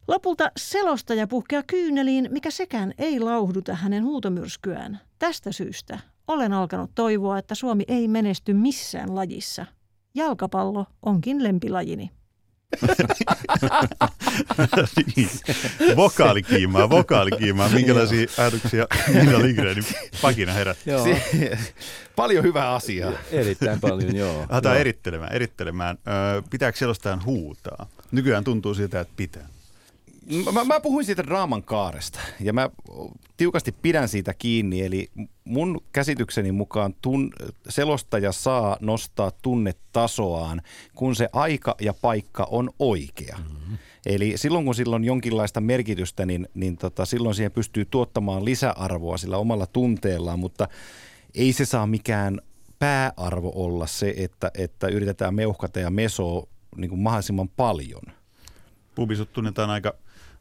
[0.07, 4.99] Lopulta selostaja puhkea kyyneliin, mikä sekään ei lauhduta hänen huutomyrskyään.
[5.19, 9.65] Tästä syystä olen alkanut toivoa, että Suomi ei menesty missään lajissa.
[10.15, 12.11] Jalkapallo onkin lempilajini.
[15.15, 15.29] niin.
[15.95, 17.69] Vokaalikiimaa, vokaalikiimaa.
[17.69, 19.85] Minkälaisia ajatuksia Minna Lindgrenin
[20.21, 20.89] pakina herätti?
[20.89, 21.07] Joo,
[22.15, 23.11] Paljon hyvää asiaa.
[23.31, 24.45] erittäin paljon, joo.
[24.49, 24.81] Aletaan joo.
[24.81, 25.33] erittelemään.
[25.33, 25.97] erittelemään.
[26.49, 27.87] Pitääkö selostajan huutaa?
[28.11, 29.47] Nykyään tuntuu siltä, että pitää.
[30.53, 32.69] Mä, mä puhuin siitä draaman kaaresta ja mä
[33.37, 34.81] tiukasti pidän siitä kiinni.
[34.81, 35.09] Eli
[35.43, 37.33] mun käsitykseni mukaan tun,
[37.69, 40.61] selostaja saa nostaa tunnetasoaan,
[40.95, 43.37] kun se aika ja paikka on oikea.
[43.37, 43.77] Mm-hmm.
[44.05, 49.17] Eli silloin kun sillä on jonkinlaista merkitystä, niin, niin tota, silloin siihen pystyy tuottamaan lisäarvoa
[49.17, 50.67] sillä omalla tunteellaan, mutta
[51.35, 52.41] ei se saa mikään
[52.79, 58.03] pääarvo olla se, että, että yritetään meuhkata ja mesoa niin kuin mahdollisimman paljon.
[58.95, 59.93] Pubisut tunnetaan aika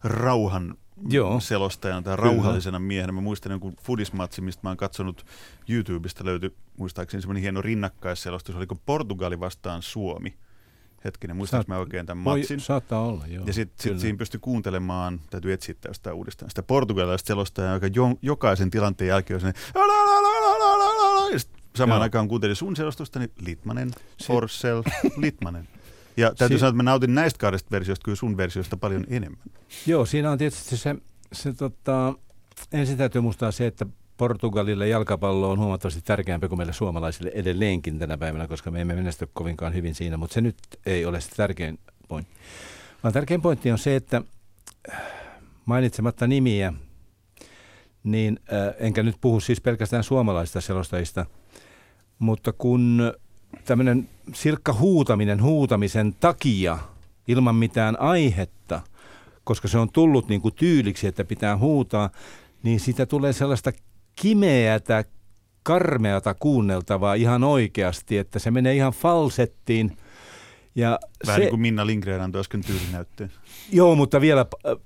[0.05, 0.75] rauhan
[1.09, 1.41] Joo.
[1.41, 3.13] selostajana tai rauhallisena miehenä.
[3.13, 5.27] Mä muistan jonkun fudismatsi, mistä mä oon katsonut
[5.69, 8.57] YouTubesta löytyi muistaakseni semmoinen hieno rinnakkaisselostus.
[8.57, 10.35] Oliko Portugali vastaan Suomi?
[11.05, 12.61] Hetkinen, muistanko Saat- mä oikein tämän Voi, matsin?
[12.61, 13.45] saattaa olla, joo.
[13.47, 14.01] Ja sitten sit kyllä.
[14.01, 19.35] siinä pystyi kuuntelemaan, täytyy etsiä tästä uudestaan, sitä portugalilaista selostajaa, joka jo, jokaisen tilanteen jälkeen
[19.37, 19.63] on sellainen,
[21.77, 22.03] samaan Joo.
[22.03, 23.91] aikaan kuuntelin sun selostusta, niin Litmanen,
[24.27, 24.83] Forssell,
[25.17, 25.69] Litmanen.
[26.19, 29.41] Ja täytyy Si- sanoa, että mä nautin näistä kahdesta versioista kyllä sun versioista paljon enemmän.
[29.87, 30.97] Joo, siinä on tietysti se,
[31.33, 32.15] se tota,
[32.73, 38.19] ensin täytyy muistaa se, että Portugalille jalkapallo on huomattavasti tärkeämpi kuin meille suomalaisille edelleenkin tänä
[38.19, 41.79] päivänä, koska me emme menesty kovinkaan hyvin siinä, mutta se nyt ei ole se tärkein
[42.09, 42.35] pointti.
[43.03, 44.23] Vaan tärkein pointti on se, että
[44.93, 45.01] äh,
[45.65, 46.73] mainitsematta nimiä,
[48.05, 51.27] niin äh, enkä nyt puhu siis pelkästään suomalaisista selostajista,
[52.19, 53.13] mutta kun
[53.65, 56.79] tämmöinen silkka huutaminen huutamisen takia
[57.29, 58.81] ilman mitään aihetta,
[59.45, 62.11] koska se on tullut niin kuin tyyliksi, että pitää huutaa,
[62.63, 63.73] niin siitä tulee sellaista
[64.17, 65.05] kimeätä,
[65.63, 69.97] karmeata kuunneltavaa ihan oikeasti, että se menee ihan falsettiin.
[70.75, 73.33] Ja Vähän se, niin kuin Minna Lindgren antoi äsken tyylinäytteen.
[73.73, 74.77] Joo, mutta vielä äh,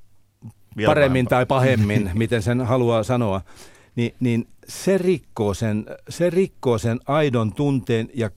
[0.77, 1.39] Vielä paremmin pahempaa.
[1.39, 3.41] tai pahemmin, miten sen haluaa sanoa,
[3.97, 8.31] niin, niin se, rikkoo sen, se rikkoo sen aidon tunteen ja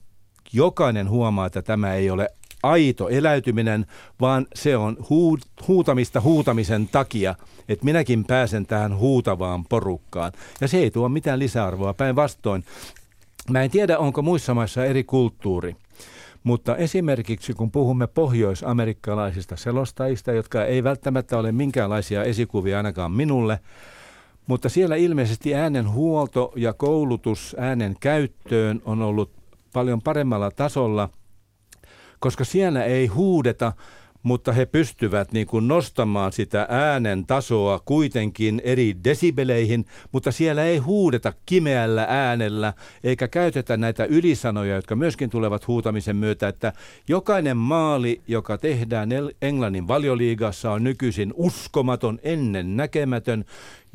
[0.52, 2.28] jokainen huomaa, että tämä ei ole
[2.62, 3.86] aito eläytyminen,
[4.20, 7.34] vaan se on huu, huutamista huutamisen takia,
[7.68, 10.32] että minäkin pääsen tähän huutavaan porukkaan.
[10.60, 12.64] Ja se ei tuo mitään lisäarvoa, päinvastoin.
[13.50, 15.76] Mä en tiedä, onko muissa maissa eri kulttuuri.
[16.44, 23.60] Mutta esimerkiksi kun puhumme pohjoisamerikkalaisista selostajista, jotka ei välttämättä ole minkäänlaisia esikuvia ainakaan minulle,
[24.46, 29.30] mutta siellä ilmeisesti äänen huolto ja koulutus äänen käyttöön on ollut
[29.76, 31.08] paljon paremmalla tasolla,
[32.18, 33.72] koska siellä ei huudeta,
[34.22, 40.78] mutta he pystyvät niin kuin nostamaan sitä äänen tasoa kuitenkin eri desibeleihin, mutta siellä ei
[40.78, 42.72] huudeta kimeällä äänellä
[43.04, 46.72] eikä käytetä näitä ylisanoja, jotka myöskin tulevat huutamisen myötä, että
[47.08, 49.08] jokainen maali, joka tehdään
[49.42, 53.44] Englannin valioliigassa on nykyisin uskomaton, ennen näkemätön.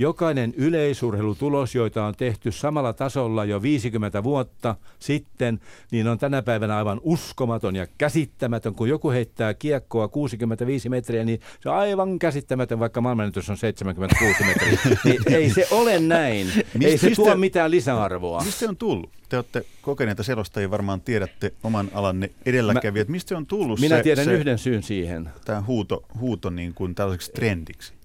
[0.01, 5.59] Jokainen yleisurheilutulos, joita on tehty samalla tasolla jo 50 vuotta sitten,
[5.91, 8.75] niin on tänä päivänä aivan uskomaton ja käsittämätön.
[8.75, 14.43] Kun joku heittää kiekkoa 65 metriä, niin se on aivan käsittämätön, vaikka maailmanennätys on 76
[14.45, 14.79] metriä.
[15.05, 16.47] Niin ei se ole näin.
[16.81, 18.41] ei se mistä- tuo mitään lisäarvoa.
[18.43, 19.09] Mistä se on tullut?
[19.29, 23.07] Te olette kokeneita selostajia, varmaan tiedätte oman alanne edelläkävijät.
[23.07, 25.29] Mistä se on tullut Minä se, tiedän se, yhden syyn siihen.
[25.45, 28.00] tämä huuto, huuto niin kuin tällaiseksi trendiksi?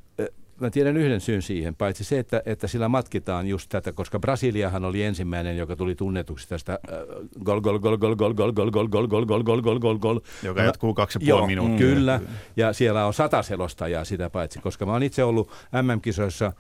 [0.61, 4.85] Mä tiedän yhden syyn siihen, paitsi se, että, että sillä matkitaan just tätä, koska Brasiliahan
[4.85, 6.99] oli ensimmäinen, joka tuli tunnetuksi tästä äh,
[7.45, 10.21] gol gol gol gol gol gol gol gol gol gol gol gol gol gol gol
[10.43, 11.79] Joka jatkuu kaksi ja puoli minuuttia.
[11.79, 12.21] Kyllä,
[12.57, 15.51] ja siellä on sata selostajaa sitä paitsi, koska mä oon itse ollut
[15.83, 16.53] MM-kisoissa äh,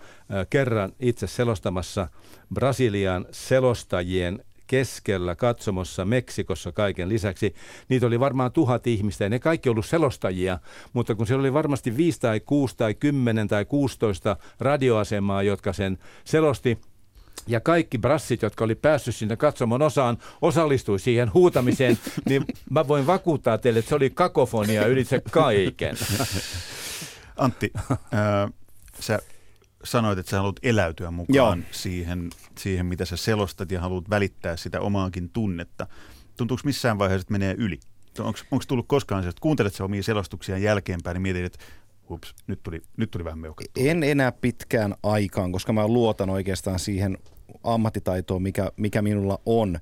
[0.50, 2.08] kerran itse selostamassa
[2.54, 7.54] Brasilian selostajien keskellä katsomossa Meksikossa kaiken lisäksi.
[7.88, 10.58] Niitä oli varmaan tuhat ihmistä ja ne kaikki ollut selostajia,
[10.92, 15.98] mutta kun siellä oli varmasti viisi tai kuusi tai kymmenen tai 16 radioasemaa, jotka sen
[16.24, 16.78] selosti,
[17.46, 21.98] ja kaikki brassit, jotka oli päässyt sinne katsomon osaan, osallistui siihen huutamiseen,
[22.28, 25.96] niin mä voin vakuuttaa teille, että se oli kakofonia ylitse kaiken.
[27.36, 27.72] Antti,
[28.12, 28.48] ää,
[29.00, 29.18] sä
[29.84, 34.80] sanoit, että sä haluat eläytyä mukaan siihen, siihen, mitä sä selostat ja haluat välittää sitä
[34.80, 35.86] omaakin tunnetta.
[36.36, 37.80] Tuntuuko missään vaiheessa, että menee yli?
[38.18, 41.58] Onko tullut koskaan se, että kuuntelet sä omia selostuksia jälkeenpäin niin mietit, että
[42.08, 43.84] hups, nyt tuli, nyt tuli vähän meuhkattua?
[43.84, 47.18] En enää pitkään aikaan, koska mä luotan oikeastaan siihen
[47.64, 49.78] ammattitaitoa, mikä, mikä minulla on.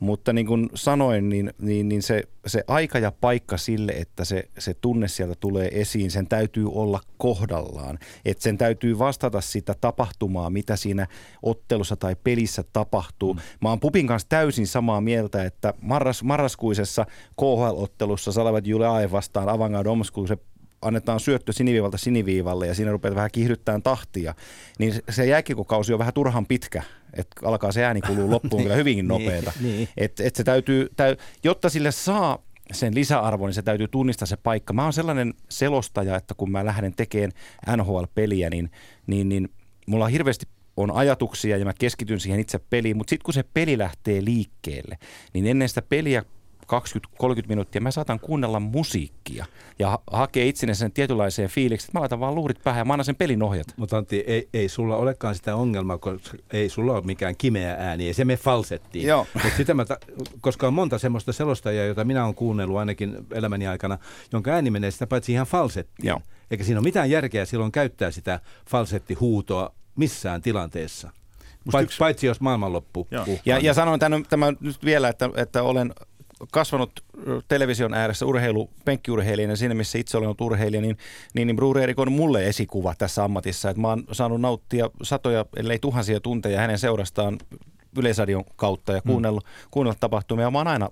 [0.00, 4.48] Mutta niin kuin sanoin, niin, niin, niin se, se aika ja paikka sille, että se,
[4.58, 7.98] se tunne sieltä tulee esiin, sen täytyy olla kohdallaan.
[8.24, 11.06] Että sen täytyy vastata sitä tapahtumaa, mitä siinä
[11.42, 13.34] ottelussa tai pelissä tapahtuu.
[13.34, 13.40] Mm.
[13.60, 17.06] Mä oon Pupin kanssa täysin samaa mieltä, että marras, marraskuisessa
[17.40, 20.36] KHL-ottelussa Salavat Juleae vastaan Avangard Omsk, se
[20.82, 24.34] annetaan syöttö siniviivalta siniviivalle ja siinä rupeaa vähän kiihdyttämään tahtia,
[24.78, 26.82] niin se jääkikokausi on vähän turhan pitkä,
[27.14, 29.52] että alkaa se ääni kuluu loppuun kyllä hyvinkin niin, nopeeta.
[29.60, 29.88] niin.
[29.96, 32.38] Et, et se täytyy, täy, jotta sille saa
[32.72, 34.72] sen lisäarvon, niin se täytyy tunnistaa se paikka.
[34.72, 37.32] Mä oon sellainen selostaja, että kun mä lähden tekemään
[37.76, 38.70] NHL-peliä, niin,
[39.06, 39.48] niin, niin
[39.86, 43.44] mulla on hirveästi on ajatuksia ja mä keskityn siihen itse peliin, mutta sitten kun se
[43.54, 44.98] peli lähtee liikkeelle,
[45.32, 46.24] niin ennen sitä peliä
[46.72, 49.46] 20-30 minuuttia mä saatan kuunnella musiikkia
[49.78, 52.92] ja ha- hakea itsenne sen tietynlaiseen fiilikseen, että mä laitan vaan luurit päähän ja mä
[52.92, 53.66] annan sen pelin ohjat.
[53.76, 58.06] Mutta Antti, ei, ei sulla olekaan sitä ongelmaa, koska ei sulla ole mikään kimeä ääni,
[58.06, 59.06] ei se me falsettiin.
[59.06, 59.26] Joo.
[59.44, 59.98] Mut sitä mä ta-
[60.40, 63.98] koska on monta semmoista selostajaa, jota minä olen kuunnellut ainakin elämäni aikana,
[64.32, 66.08] jonka ääni menee sitä paitsi ihan falsettiin.
[66.08, 66.20] Joo.
[66.50, 71.10] Eikä siinä ole mitään järkeä silloin käyttää sitä falsettihuutoa missään tilanteessa.
[71.72, 71.98] Paitsi, yksi...
[71.98, 73.08] paitsi jos maailmanloppu.
[73.44, 75.94] Ja, ja sanon tämän, tämän nyt vielä, että, että olen
[76.52, 77.04] kasvanut
[77.48, 80.98] television ääressä urheilu, penkkiurheilijana siinä, missä itse olen ollut urheilija, niin,
[81.34, 83.70] niin, niin Brure Erik on mulle esikuva tässä ammatissa.
[83.70, 87.38] Että mä oon saanut nauttia satoja, ellei tuhansia tunteja hänen seurastaan
[87.96, 89.68] Yleisradion kautta ja kuunnellut, mm.
[89.70, 90.50] kuunnellut tapahtumia.
[90.50, 90.90] Mä oon aina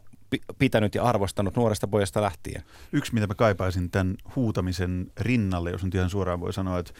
[0.58, 2.62] pitänyt ja arvostanut nuoresta pojasta lähtien.
[2.92, 6.92] Yksi, mitä mä kaipaisin tämän huutamisen rinnalle, jos nyt ihan suoraan voi sanoa, että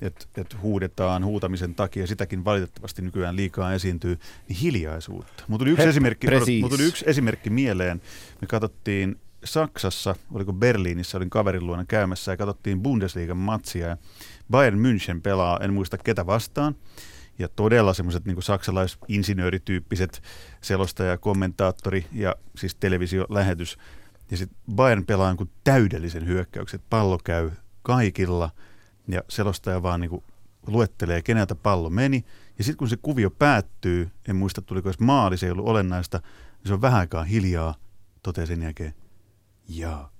[0.00, 5.44] että et huudetaan huutamisen takia, sitäkin valitettavasti nykyään liikaa esiintyy, niin hiljaisuutta.
[5.48, 6.26] Mutta tuli, yksi esimerkki,
[6.60, 8.02] mut tuli yksi esimerkki mieleen.
[8.40, 13.96] Me katsottiin Saksassa, oliko Berliinissä, olin kaverin luona käymässä ja katsottiin Bundesliigan matsia ja
[14.50, 16.76] Bayern München pelaa, en muista ketä vastaan,
[17.38, 20.22] ja todella semmoiset niin saksalaisinsinöörityyppiset
[20.60, 23.78] selostaja, kommentaattori ja siis televisiolähetys.
[24.30, 27.50] Ja sitten Bayern pelaa niin täydellisen hyökkäyksen, pallo käy
[27.82, 28.50] kaikilla–
[29.08, 30.24] ja selostaja vaan niin kuin
[30.66, 32.24] luettelee, keneltä pallo meni.
[32.58, 36.18] Ja sitten kun se kuvio päättyy, en muista tuliko edes maali, se ei ollut olennaista,
[36.18, 37.74] niin se on vähän aikaa hiljaa,
[38.22, 38.94] toteaa sen jälkeen,
[39.68, 40.10] ja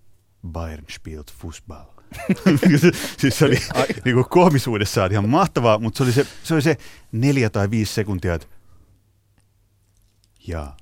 [0.49, 1.95] Bayern spielt Fußball.
[3.19, 3.59] siis se oli
[4.05, 6.77] niin kuin koomisuudessaan ihan mahtavaa, mutta se oli se, se oli se
[7.13, 8.47] neljä tai viisi sekuntia, että
[10.47, 10.73] ja.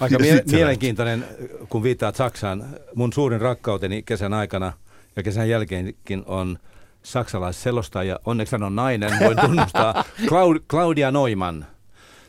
[0.00, 1.24] Aika mie- mielenkiintoinen,
[1.68, 2.64] kun viittaat Saksaan.
[2.94, 4.72] Mun suurin rakkauteni kesän aikana
[5.16, 6.58] ja kesän jälkeenkin on–
[7.04, 11.64] saksalaisselostaja, onneksi hän on nainen, voin tunnustaa, Claud- Claudia Neumann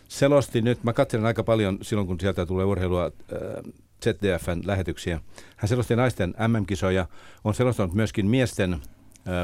[0.07, 5.21] selosti nyt, mä katselen aika paljon silloin, kun sieltä tulee urheilua, äh, ZDFn lähetyksiä.
[5.57, 7.07] Hän selosti naisten MM-kisoja,
[7.43, 8.79] on selostanut myöskin miesten äh,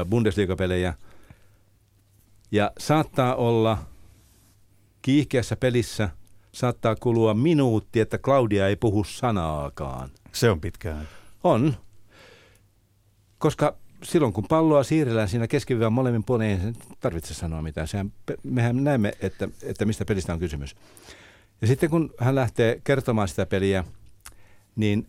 [0.08, 0.94] Bundesliga-pelejä.
[2.52, 3.78] Ja saattaa olla
[5.02, 6.10] kiihkeässä pelissä,
[6.52, 10.10] saattaa kulua minuutti, että Claudia ei puhu sanaakaan.
[10.32, 11.08] Se on pitkään.
[11.44, 11.74] On.
[13.38, 17.88] Koska silloin kun palloa siirrellään siinä keskivyön molemmin puolin, ei tarvitse sanoa mitään.
[17.88, 18.12] Sehän,
[18.42, 20.76] mehän näemme, että, että mistä pelistä on kysymys.
[21.60, 23.84] Ja sitten kun hän lähtee kertomaan sitä peliä,
[24.76, 25.06] niin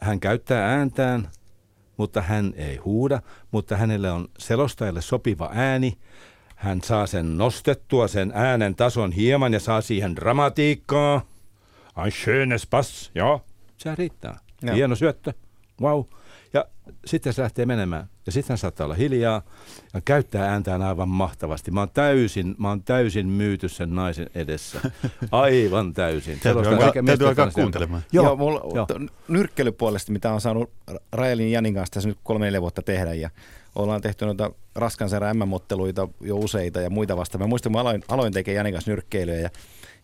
[0.00, 1.28] hän käyttää ääntään,
[1.96, 5.98] mutta hän ei huuda, mutta hänelle on selostajalle sopiva ääni.
[6.56, 11.26] Hän saa sen nostettua, sen äänen tason hieman ja saa siihen dramatiikkaa.
[12.04, 13.44] Ein schönes Pass, joo.
[13.76, 14.38] Se riittää.
[14.62, 14.74] Ja.
[14.74, 15.32] Hieno syöttö,
[15.80, 16.04] wow.
[17.06, 18.08] Sitten se lähtee menemään.
[18.26, 19.42] Ja sitten hän saattaa olla hiljaa
[19.94, 21.70] ja käyttää ääntään aivan mahtavasti.
[21.70, 24.80] Mä oon täysin, mä oon täysin myyty sen naisen edessä.
[25.30, 26.40] Aivan täysin.
[26.40, 28.02] Täytyy alkaa, kuuntelemaan.
[28.12, 28.86] Joo, Joo, mulla, jo.
[29.28, 30.70] nyrkkeilypuolesta, mitä on saanut
[31.12, 33.30] Raelin Janin kanssa tässä nyt kolme neljä vuotta tehdä ja
[33.74, 37.38] ollaan tehty noita raskanserä M-motteluita jo useita ja muita vasta.
[37.38, 39.50] Mä muistan, mä aloin, aloin tekemään Janin kanssa nyrkkeilyä ja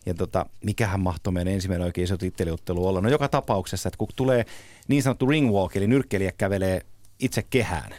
[0.05, 3.01] ja tota, mikähän mahtoi meidän ensimmäinen oikein iso titteliottelu olla.
[3.01, 4.45] No joka tapauksessa, että kun tulee
[4.87, 6.81] niin sanottu ring walk, eli nyrkkeilijä kävelee
[7.19, 7.95] itse kehään,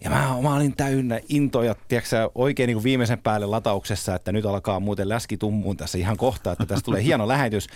[0.00, 4.80] ja mä, mä olin täynnä intoja, tiedätkö, oikein niin viimeisen päälle latauksessa, että nyt alkaa
[4.80, 7.66] muuten läski tummuun tässä ihan kohta, että tästä tulee hieno lähetys.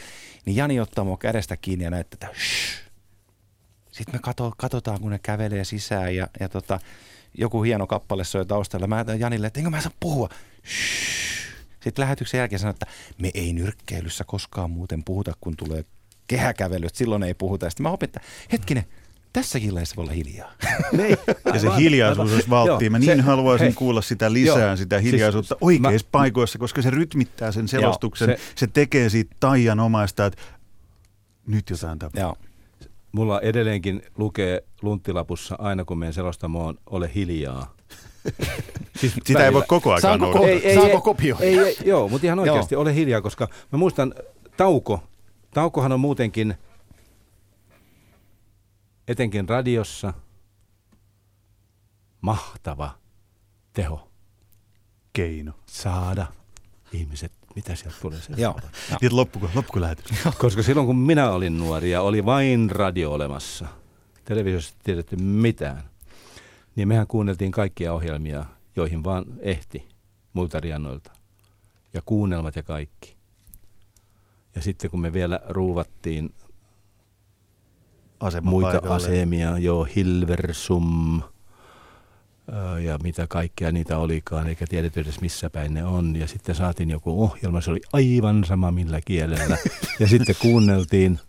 [0.46, 2.40] Niin Jani ottaa mua kädestä kiinni ja näyttää, että
[3.90, 6.80] Sitten me kato, katsotaan, kun ne kävelee sisään ja, ja tota,
[7.34, 8.86] joku hieno kappale soi taustalla.
[8.86, 10.28] Mä Janille, että enkö mä saa puhua.
[10.66, 11.19] Shh
[11.80, 12.86] Sitten lähetyksen jälkeen sanoi, että
[13.18, 15.84] me ei nyrkkeilyssä koskaan muuten puhuta, kun tulee
[16.26, 17.70] kehäkävely, että silloin ei puhuta.
[17.70, 18.20] Sitten mä opin, että
[18.52, 18.84] hetkinen,
[19.32, 20.52] tässäkin laissa voi olla hiljaa.
[20.92, 21.16] Niin.
[21.44, 22.90] Ja se hiljaisuus olisi valttia.
[22.90, 26.10] Mä niin se, haluaisin hei, kuulla sitä lisää, joo, sitä siis hiljaisuutta siis, oikeissa mä,
[26.12, 28.28] paikoissa, koska se rytmittää sen selostuksen.
[28.28, 30.42] Joo, se, se tekee siitä taianomaista, että
[31.46, 32.20] nyt jotain tapahtuu.
[32.20, 32.36] Joo.
[33.12, 37.74] Mulla edelleenkin lukee lunttilapussa aina, kun menen selostamoon, ole hiljaa.
[39.00, 39.44] siis Sitä välillä.
[39.44, 41.44] ei voi koko ajan Saanko, ko- ei, ei, Saanko kopioida?
[41.44, 44.14] Ei, ei, joo, mutta ihan oikeasti ole hiljaa, koska mä muistan,
[44.56, 45.02] Tauko,
[45.54, 46.54] Taukohan on muutenkin
[49.08, 50.14] etenkin radiossa
[52.20, 52.90] mahtava
[53.72, 54.08] teho.
[55.12, 55.52] Keino.
[55.66, 56.26] Saada
[56.92, 58.60] ihmiset mitä sieltä tulee se Joo.
[59.00, 60.04] Niin loppuko, loppuko lähetys?
[60.38, 63.66] Koska silloin kun minä olin nuori ja oli vain radio olemassa,
[64.24, 65.82] televisiossa ei tiedetty mitään,
[66.76, 68.44] niin mehän kuunneltiin kaikkia ohjelmia,
[68.80, 69.88] joihin vaan ehti
[70.32, 71.12] muilta riannoilta.
[71.94, 73.16] Ja kuunnelmat ja kaikki.
[74.54, 76.34] Ja sitten kun me vielä ruuvattiin
[78.42, 81.22] muita asemia, joo, Hilversum,
[82.84, 86.16] ja mitä kaikkea niitä olikaan, eikä tiedetty edes missä päin ne on.
[86.16, 89.58] Ja sitten saatiin joku ohjelma, se oli aivan sama millä kielellä.
[90.00, 91.20] ja sitten kuunneltiin.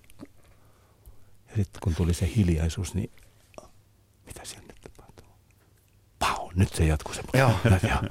[1.50, 3.12] Ja sitten kun tuli se hiljaisuus, niin
[4.26, 4.61] mitä siellä
[6.56, 7.22] nyt se jatkuu se.
[7.34, 7.52] Joo.
[7.84, 8.04] Ja,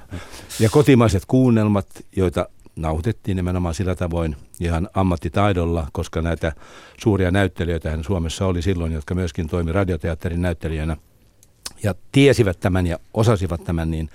[0.59, 6.53] ja kotimaiset kuunnelmat, joita nauhoitettiin nimenomaan sillä tavoin ihan ammattitaidolla, koska näitä
[7.01, 10.97] suuria näyttelijöitä Suomessa oli silloin, jotka myöskin toimi radioteatterin näyttelijänä–
[11.83, 14.09] ja tiesivät tämän ja osasivat tämän, niin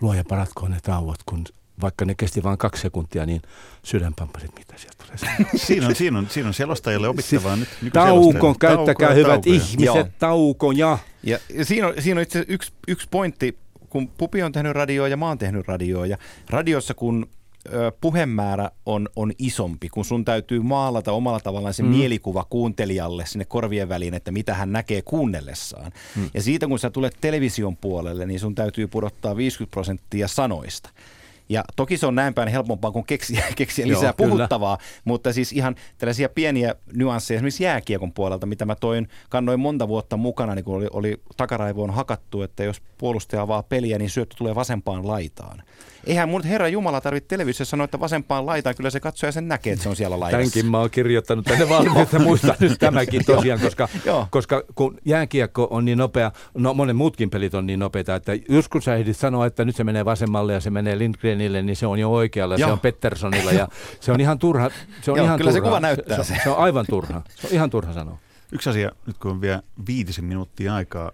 [0.00, 1.44] luoja paratkoon ne tauot, kun
[1.80, 3.42] vaikka ne kesti vain kaksi sekuntia, niin
[3.82, 5.48] sydänpampasit, mitä sieltä tulee.
[5.66, 7.92] siinä, on, siinä, on, siinä on selostajille opittavaa siis nyt.
[7.92, 9.54] Taukon, käyttäkää tauko hyvät taukoja.
[9.54, 10.98] ihmiset, taukon ja.
[11.22, 13.58] Ja, ja siinä, on, siinä on itse yksi, yksi pointti,
[13.94, 16.06] kun Pupi on tehnyt radioa ja mä oon tehnyt radioa.
[16.06, 16.18] Ja
[16.50, 17.26] radiossa kun
[18.00, 21.88] puhemäärä on, on isompi, kun sun täytyy maalata omalla tavallaan se mm.
[21.88, 25.92] mielikuva kuuntelijalle sinne korvien väliin, että mitä hän näkee kuunnellessaan.
[26.16, 26.30] Mm.
[26.34, 30.90] Ja siitä kun sä tulet television puolelle, niin sun täytyy pudottaa 50 prosenttia sanoista.
[31.48, 34.90] Ja toki se on näin päin helpompaa kuin keksiä, keksiä lisää Joo, puhuttavaa, kyllä.
[35.04, 40.16] mutta siis ihan tällaisia pieniä nyansseja esimerkiksi jääkiekon puolelta, mitä mä toin, kannoin monta vuotta
[40.16, 44.54] mukana, niin kun oli, oli takaraivoon hakattu, että jos puolustaja avaa peliä, niin syöttö tulee
[44.54, 45.62] vasempaan laitaan.
[46.06, 49.72] Eihän mun Herra Jumala tarvitse televisiossa sanoa, että vasempaan laitaan, kyllä se katsoja sen näkee,
[49.72, 50.38] että se on siellä laidassa.
[50.38, 53.88] Tämänkin mä oon kirjoittanut tänne valmiin, että muistan nyt tämäkin tosiaan, koska,
[54.30, 58.84] koska kun jääkiekko on niin nopea, no monen muutkin pelit on niin nopeita, että joskus
[58.84, 61.98] sä ehdit sanoa, että nyt se menee vasemmalle ja se menee Lindgrenille, niin se on
[61.98, 62.68] jo oikealla, Joo.
[62.68, 63.68] se on Petterssonilla ja
[64.00, 64.70] se on ihan turha.
[65.02, 65.64] Se on Joo, ihan kyllä turha.
[65.64, 66.36] se kuva näyttää se.
[66.44, 67.22] Se on aivan turha.
[67.28, 68.18] Se on ihan turha sanoa.
[68.52, 71.12] Yksi asia, nyt kun on vielä viitisen minuuttia aikaa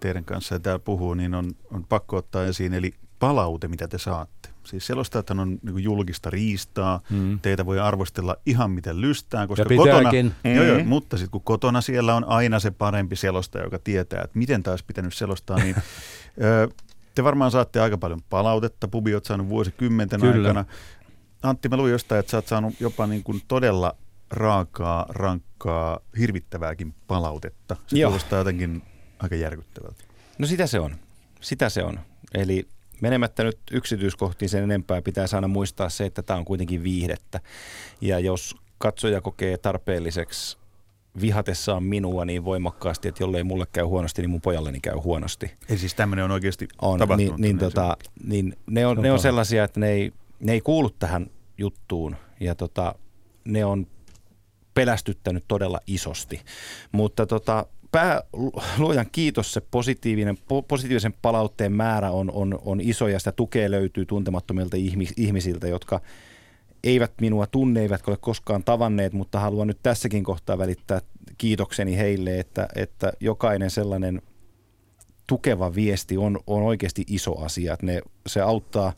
[0.00, 3.98] teidän kanssa ja täällä puhuu, niin on, on pakko ottaa esiin, eli palaute, mitä te
[3.98, 4.48] saatte.
[4.64, 7.40] Siis selostajathan on niin julkista riistaa, mm.
[7.40, 10.54] teitä voi arvostella ihan miten lystää, koska ja kotona, mm.
[10.54, 14.38] joo, joo, mutta sitten kun kotona siellä on aina se parempi selostaja, joka tietää, että
[14.38, 15.76] miten taas pitänyt selostaa, niin
[17.14, 20.48] te varmaan saatte aika paljon palautetta, pubi oot saanut vuosikymmenten Kyllä.
[20.48, 20.64] aikana.
[21.42, 23.96] Antti, mä luin jostain, että sä oot saanut jopa niin kuin todella
[24.30, 27.76] raakaa, rankkaa, hirvittävääkin palautetta.
[27.86, 28.10] Se Joo.
[28.10, 28.82] kuulostaa jotenkin
[29.18, 30.04] aika järkyttävältä.
[30.38, 30.96] No sitä se on.
[31.40, 32.00] Sitä se on.
[32.34, 32.68] Eli
[33.00, 37.40] menemättä nyt yksityiskohtiin sen enempää, pitää aina muistaa se, että tämä on kuitenkin viihdettä.
[38.00, 40.58] Ja jos katsoja kokee tarpeelliseksi
[41.20, 45.50] vihatessaan minua niin voimakkaasti, että jollei mulle käy huonosti, niin mun pojalleni käy huonosti.
[45.68, 47.40] Eli siis tämmöinen on oikeasti on, tapahtunut?
[47.40, 50.90] Niin, niin, tota, niin ne, on, ne on sellaisia, että ne ei, ne ei kuulu
[50.90, 51.26] tähän
[51.58, 52.94] juttuun ja tota,
[53.44, 53.86] ne on
[54.74, 56.40] pelästyttänyt todella isosti.
[56.92, 58.22] Mutta tota, pää,
[58.78, 64.06] luojan kiitos, se positiivinen, positiivisen palautteen määrä on, on, on iso ja sitä tukea löytyy
[64.06, 64.76] tuntemattomilta
[65.16, 66.00] ihmisiltä, jotka
[66.84, 71.00] eivät minua tunne, eivätkä ole koskaan tavanneet, mutta haluan nyt tässäkin kohtaa välittää
[71.38, 74.22] kiitokseni heille, että, että jokainen sellainen
[75.26, 77.72] tukeva viesti on, on oikeasti iso asia.
[77.72, 78.92] Että ne, se auttaa,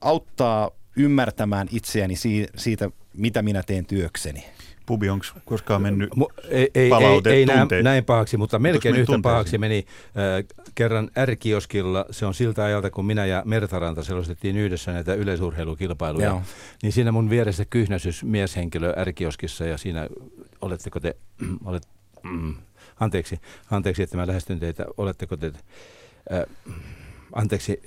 [0.00, 2.14] auttaa ymmärtämään itseäni
[2.56, 4.44] siitä, mitä minä teen työkseni.
[4.86, 6.10] Pubi, onko koskaan mennyt
[6.48, 11.10] ei, ei, palaute ei, ei näin, näin pahaksi, mutta melkein yhtä pahaksi meni äh, kerran
[11.24, 12.06] R-kioskilla.
[12.10, 16.26] Se on siltä ajalta, kun minä ja Mertaranta selostettiin yhdessä näitä yleisurheilukilpailuja.
[16.26, 16.42] Joo.
[16.82, 20.08] Niin siinä mun vieressä kyhnäsys mieshenkilö R-kioskissa ja siinä,
[20.60, 21.16] oletteko te,
[21.64, 21.88] olet,
[22.22, 22.54] mm,
[23.00, 25.52] anteeksi, anteeksi, että mä lähestyn teitä, oletteko te,
[26.32, 26.42] äh,
[27.32, 27.82] anteeksi,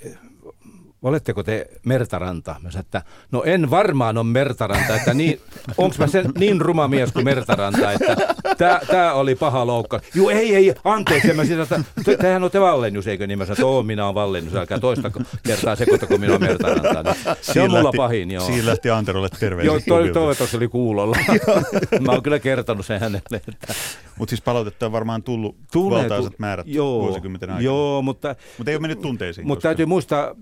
[1.02, 2.56] oletteko te Mertaranta?
[2.62, 5.40] Mä sanoin, että no en varmaan ole Mertaranta, että niin,
[5.78, 8.16] onko mä sen niin ruma mies kuin Mertaranta, että
[8.58, 10.00] Tää, tää oli paha loukka.
[10.14, 11.82] Juu, ei, ei, anteeksi, mä sitä, että
[12.20, 13.38] tehän olette Vallennus, eikö niin?
[13.38, 15.10] Mä sanoin, että oo, minä olen Vallennus, älkää toista
[15.46, 17.14] kertaa sekoittako minä olen Mertarantaa.
[17.42, 18.46] Se on mulla lähti, pahin, joo.
[18.46, 21.16] Siinä lähti Anterolle terveiset Joo, toi, toivottavasti oli kuulolla.
[22.06, 23.20] mä oon kyllä kertonut sen hänelle.
[23.48, 23.74] Että
[24.18, 27.64] Mutta siis palautetta on varmaan tullut Tulee, valtaisat tu- määrät joo, vuosikymmenten aikana.
[27.64, 29.46] Joo, mutta, Mutta ei ole mennyt tunteisiin.
[29.46, 30.34] mutta koska- täytyy muistaa,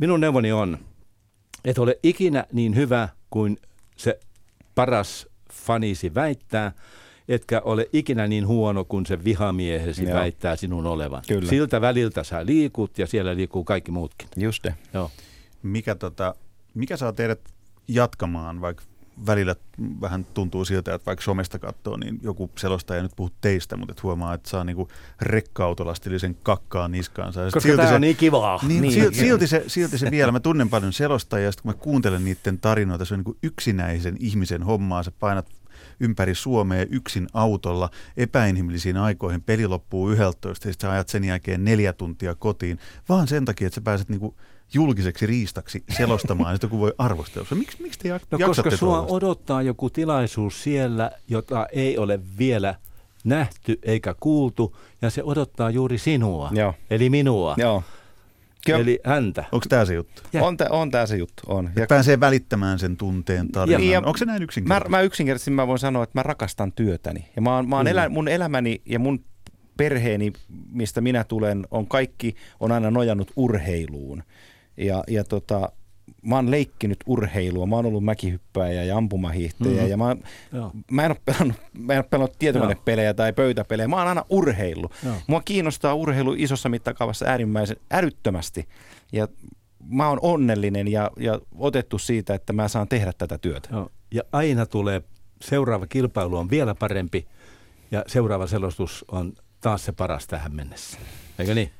[0.00, 0.78] minun neuvoni on,
[1.64, 3.58] että ole ikinä niin hyvä kuin
[3.96, 4.20] se
[4.74, 6.72] paras fanisi väittää,
[7.28, 10.14] etkä ole ikinä niin huono kuin se vihamiehesi Joo.
[10.14, 11.22] väittää sinun olevan.
[11.28, 11.50] Kyllä.
[11.50, 14.28] Siltä väliltä sä liikut ja siellä liikkuu kaikki muutkin.
[14.36, 14.74] Just ne.
[14.94, 15.10] Joo.
[15.62, 16.34] mikä, tota,
[16.74, 17.40] mikä saa teidät
[17.88, 18.84] jatkamaan, vaikka
[19.26, 19.56] välillä
[20.00, 23.92] vähän tuntuu siltä, että vaikka somesta katsoo, niin joku selostaja ei nyt puhu teistä, mutta
[23.92, 24.88] et huomaa, että saa niinku
[25.22, 27.40] rekka-autolastillisen kakkaa niskaansa.
[27.40, 28.60] Ja Koska tämä on niin kivaa.
[28.62, 29.12] Niin, Niin, niin, joo.
[29.12, 33.04] silti, se, silti se vielä, mä tunnen paljon selostajia, ja kun mä kuuntelen niiden tarinoita,
[33.04, 35.46] se on niin yksinäisen ihmisen hommaa, sä painat
[36.00, 41.92] ympäri Suomea yksin autolla epäinhimillisiin aikoihin, peli loppuu 11 ja sitten ajat sen jälkeen neljä
[41.92, 44.36] tuntia kotiin, vaan sen takia, että sä pääset niinku
[44.74, 47.48] julkiseksi riistaksi selostamaan, että joku voi arvostella.
[47.54, 49.14] Miksi, miksi te jak- No jaksatte koska sua tuollaista?
[49.16, 52.74] odottaa joku tilaisuus siellä, jota ei ole vielä
[53.24, 56.74] nähty eikä kuultu, ja se odottaa juuri sinua, Joo.
[56.90, 57.82] eli minua, Joo.
[58.66, 59.44] Kyllä, eli häntä.
[59.52, 60.22] Onko tämä se juttu?
[60.32, 61.42] Ja- on, tä, on tämä se juttu.
[61.46, 61.70] On.
[61.76, 63.82] Ja pääsee välittämään sen tunteen tarinan.
[63.88, 64.90] Ja- Onko se näin Mä, yksinkertaisesti?
[64.90, 67.28] mä yksinkertaisesti mä voin sanoa, että mä rakastan työtäni.
[67.36, 69.24] Ja mä oon, mä oon elä, mun elämäni ja mun
[69.76, 70.32] perheeni,
[70.72, 74.22] mistä minä tulen, on kaikki, on aina nojannut urheiluun.
[74.76, 75.72] Ja, ja tota,
[76.22, 77.66] mä oon leikkinyt urheilua.
[77.66, 79.82] Mä oon ollut mäkihyppääjä ja ampumahiihtäjä.
[79.82, 79.90] Mhm.
[79.90, 80.16] Ja mä,
[80.52, 80.72] Joo.
[80.90, 83.88] mä en ole pelannut, mä en ole pelannut tietokonepelejä tai pöytäpelejä.
[83.88, 84.90] Mä oon aina urheilu.
[85.04, 85.14] Joo.
[85.26, 88.68] Mua kiinnostaa urheilu isossa mittakaavassa äärimmäisen älyttömästi.
[89.12, 89.28] Ja
[89.88, 93.68] mä oon onnellinen ja, ja otettu siitä, että mä saan tehdä tätä työtä.
[93.72, 93.90] Joo.
[94.14, 95.02] Ja aina tulee,
[95.42, 97.26] seuraava kilpailu on vielä parempi,
[97.90, 100.98] ja seuraava selostus on taas se paras tähän mennessä.
[101.38, 101.70] Eikö niin?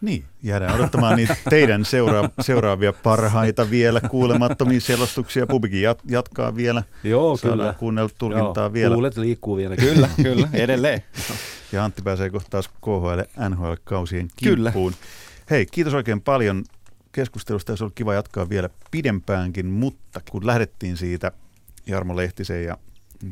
[0.00, 5.46] Niin, jäädään odottamaan niitä teidän seura- seuraavia parhaita vielä kuulemattomia selostuksia.
[5.46, 6.82] Pubikin jat- jatkaa vielä.
[7.04, 7.74] Joo, Saadaan kyllä.
[7.78, 8.94] kuunnella tulkintaa Joo, vielä.
[8.94, 9.76] Kuulet liikkuu vielä.
[9.86, 11.02] Kyllä, kyllä, edelleen.
[11.72, 14.70] Ja Antti pääsee kohta taas KHL NHL-kausien Kyllä.
[14.70, 14.92] kimppuun.
[15.50, 16.64] Hei, kiitos oikein paljon
[17.12, 17.72] keskustelusta.
[17.72, 21.32] Olisi ollut kiva jatkaa vielä pidempäänkin, mutta kun lähdettiin siitä
[21.86, 22.76] Jarmo Lehtisen ja,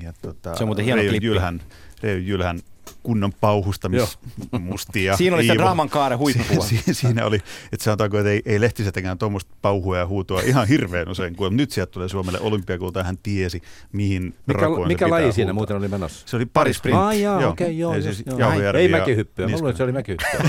[0.03, 1.27] ja tota, Se on muuten hieno Reijo klippi.
[1.27, 1.63] Jylhän,
[2.03, 2.61] Reijo Jylhän
[3.03, 5.17] kunnon pauhustamismustia.
[5.17, 5.55] Siinä oli Iivo.
[5.55, 6.65] draaman kaaren huippua.
[6.65, 7.37] Si- si- siinä oli,
[7.73, 11.71] että sanotaanko, että ei, ei Lehtisetäkään tuommoista pauhua ja huutoa ihan hirveän usein, kun nyt
[11.71, 13.63] sieltä tulee Suomelle olympiakulta, hän tiesi,
[13.93, 15.55] mihin Mikä, rakoon se mikä pitää laji siinä huutaa.
[15.55, 16.29] muuten oli menossa?
[16.29, 16.99] Se oli parisprint.
[16.99, 18.53] Ah, jaa, okei, okay, joo, Ei siis joo.
[18.75, 20.41] Ei ja mäkihyppyä, mä luulen, että se oli mäkihyppyä.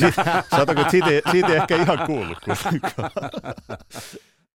[0.50, 3.10] Saatako, että siitä, ei- siitä ei ehkä ihan kuullut kuitenkaan.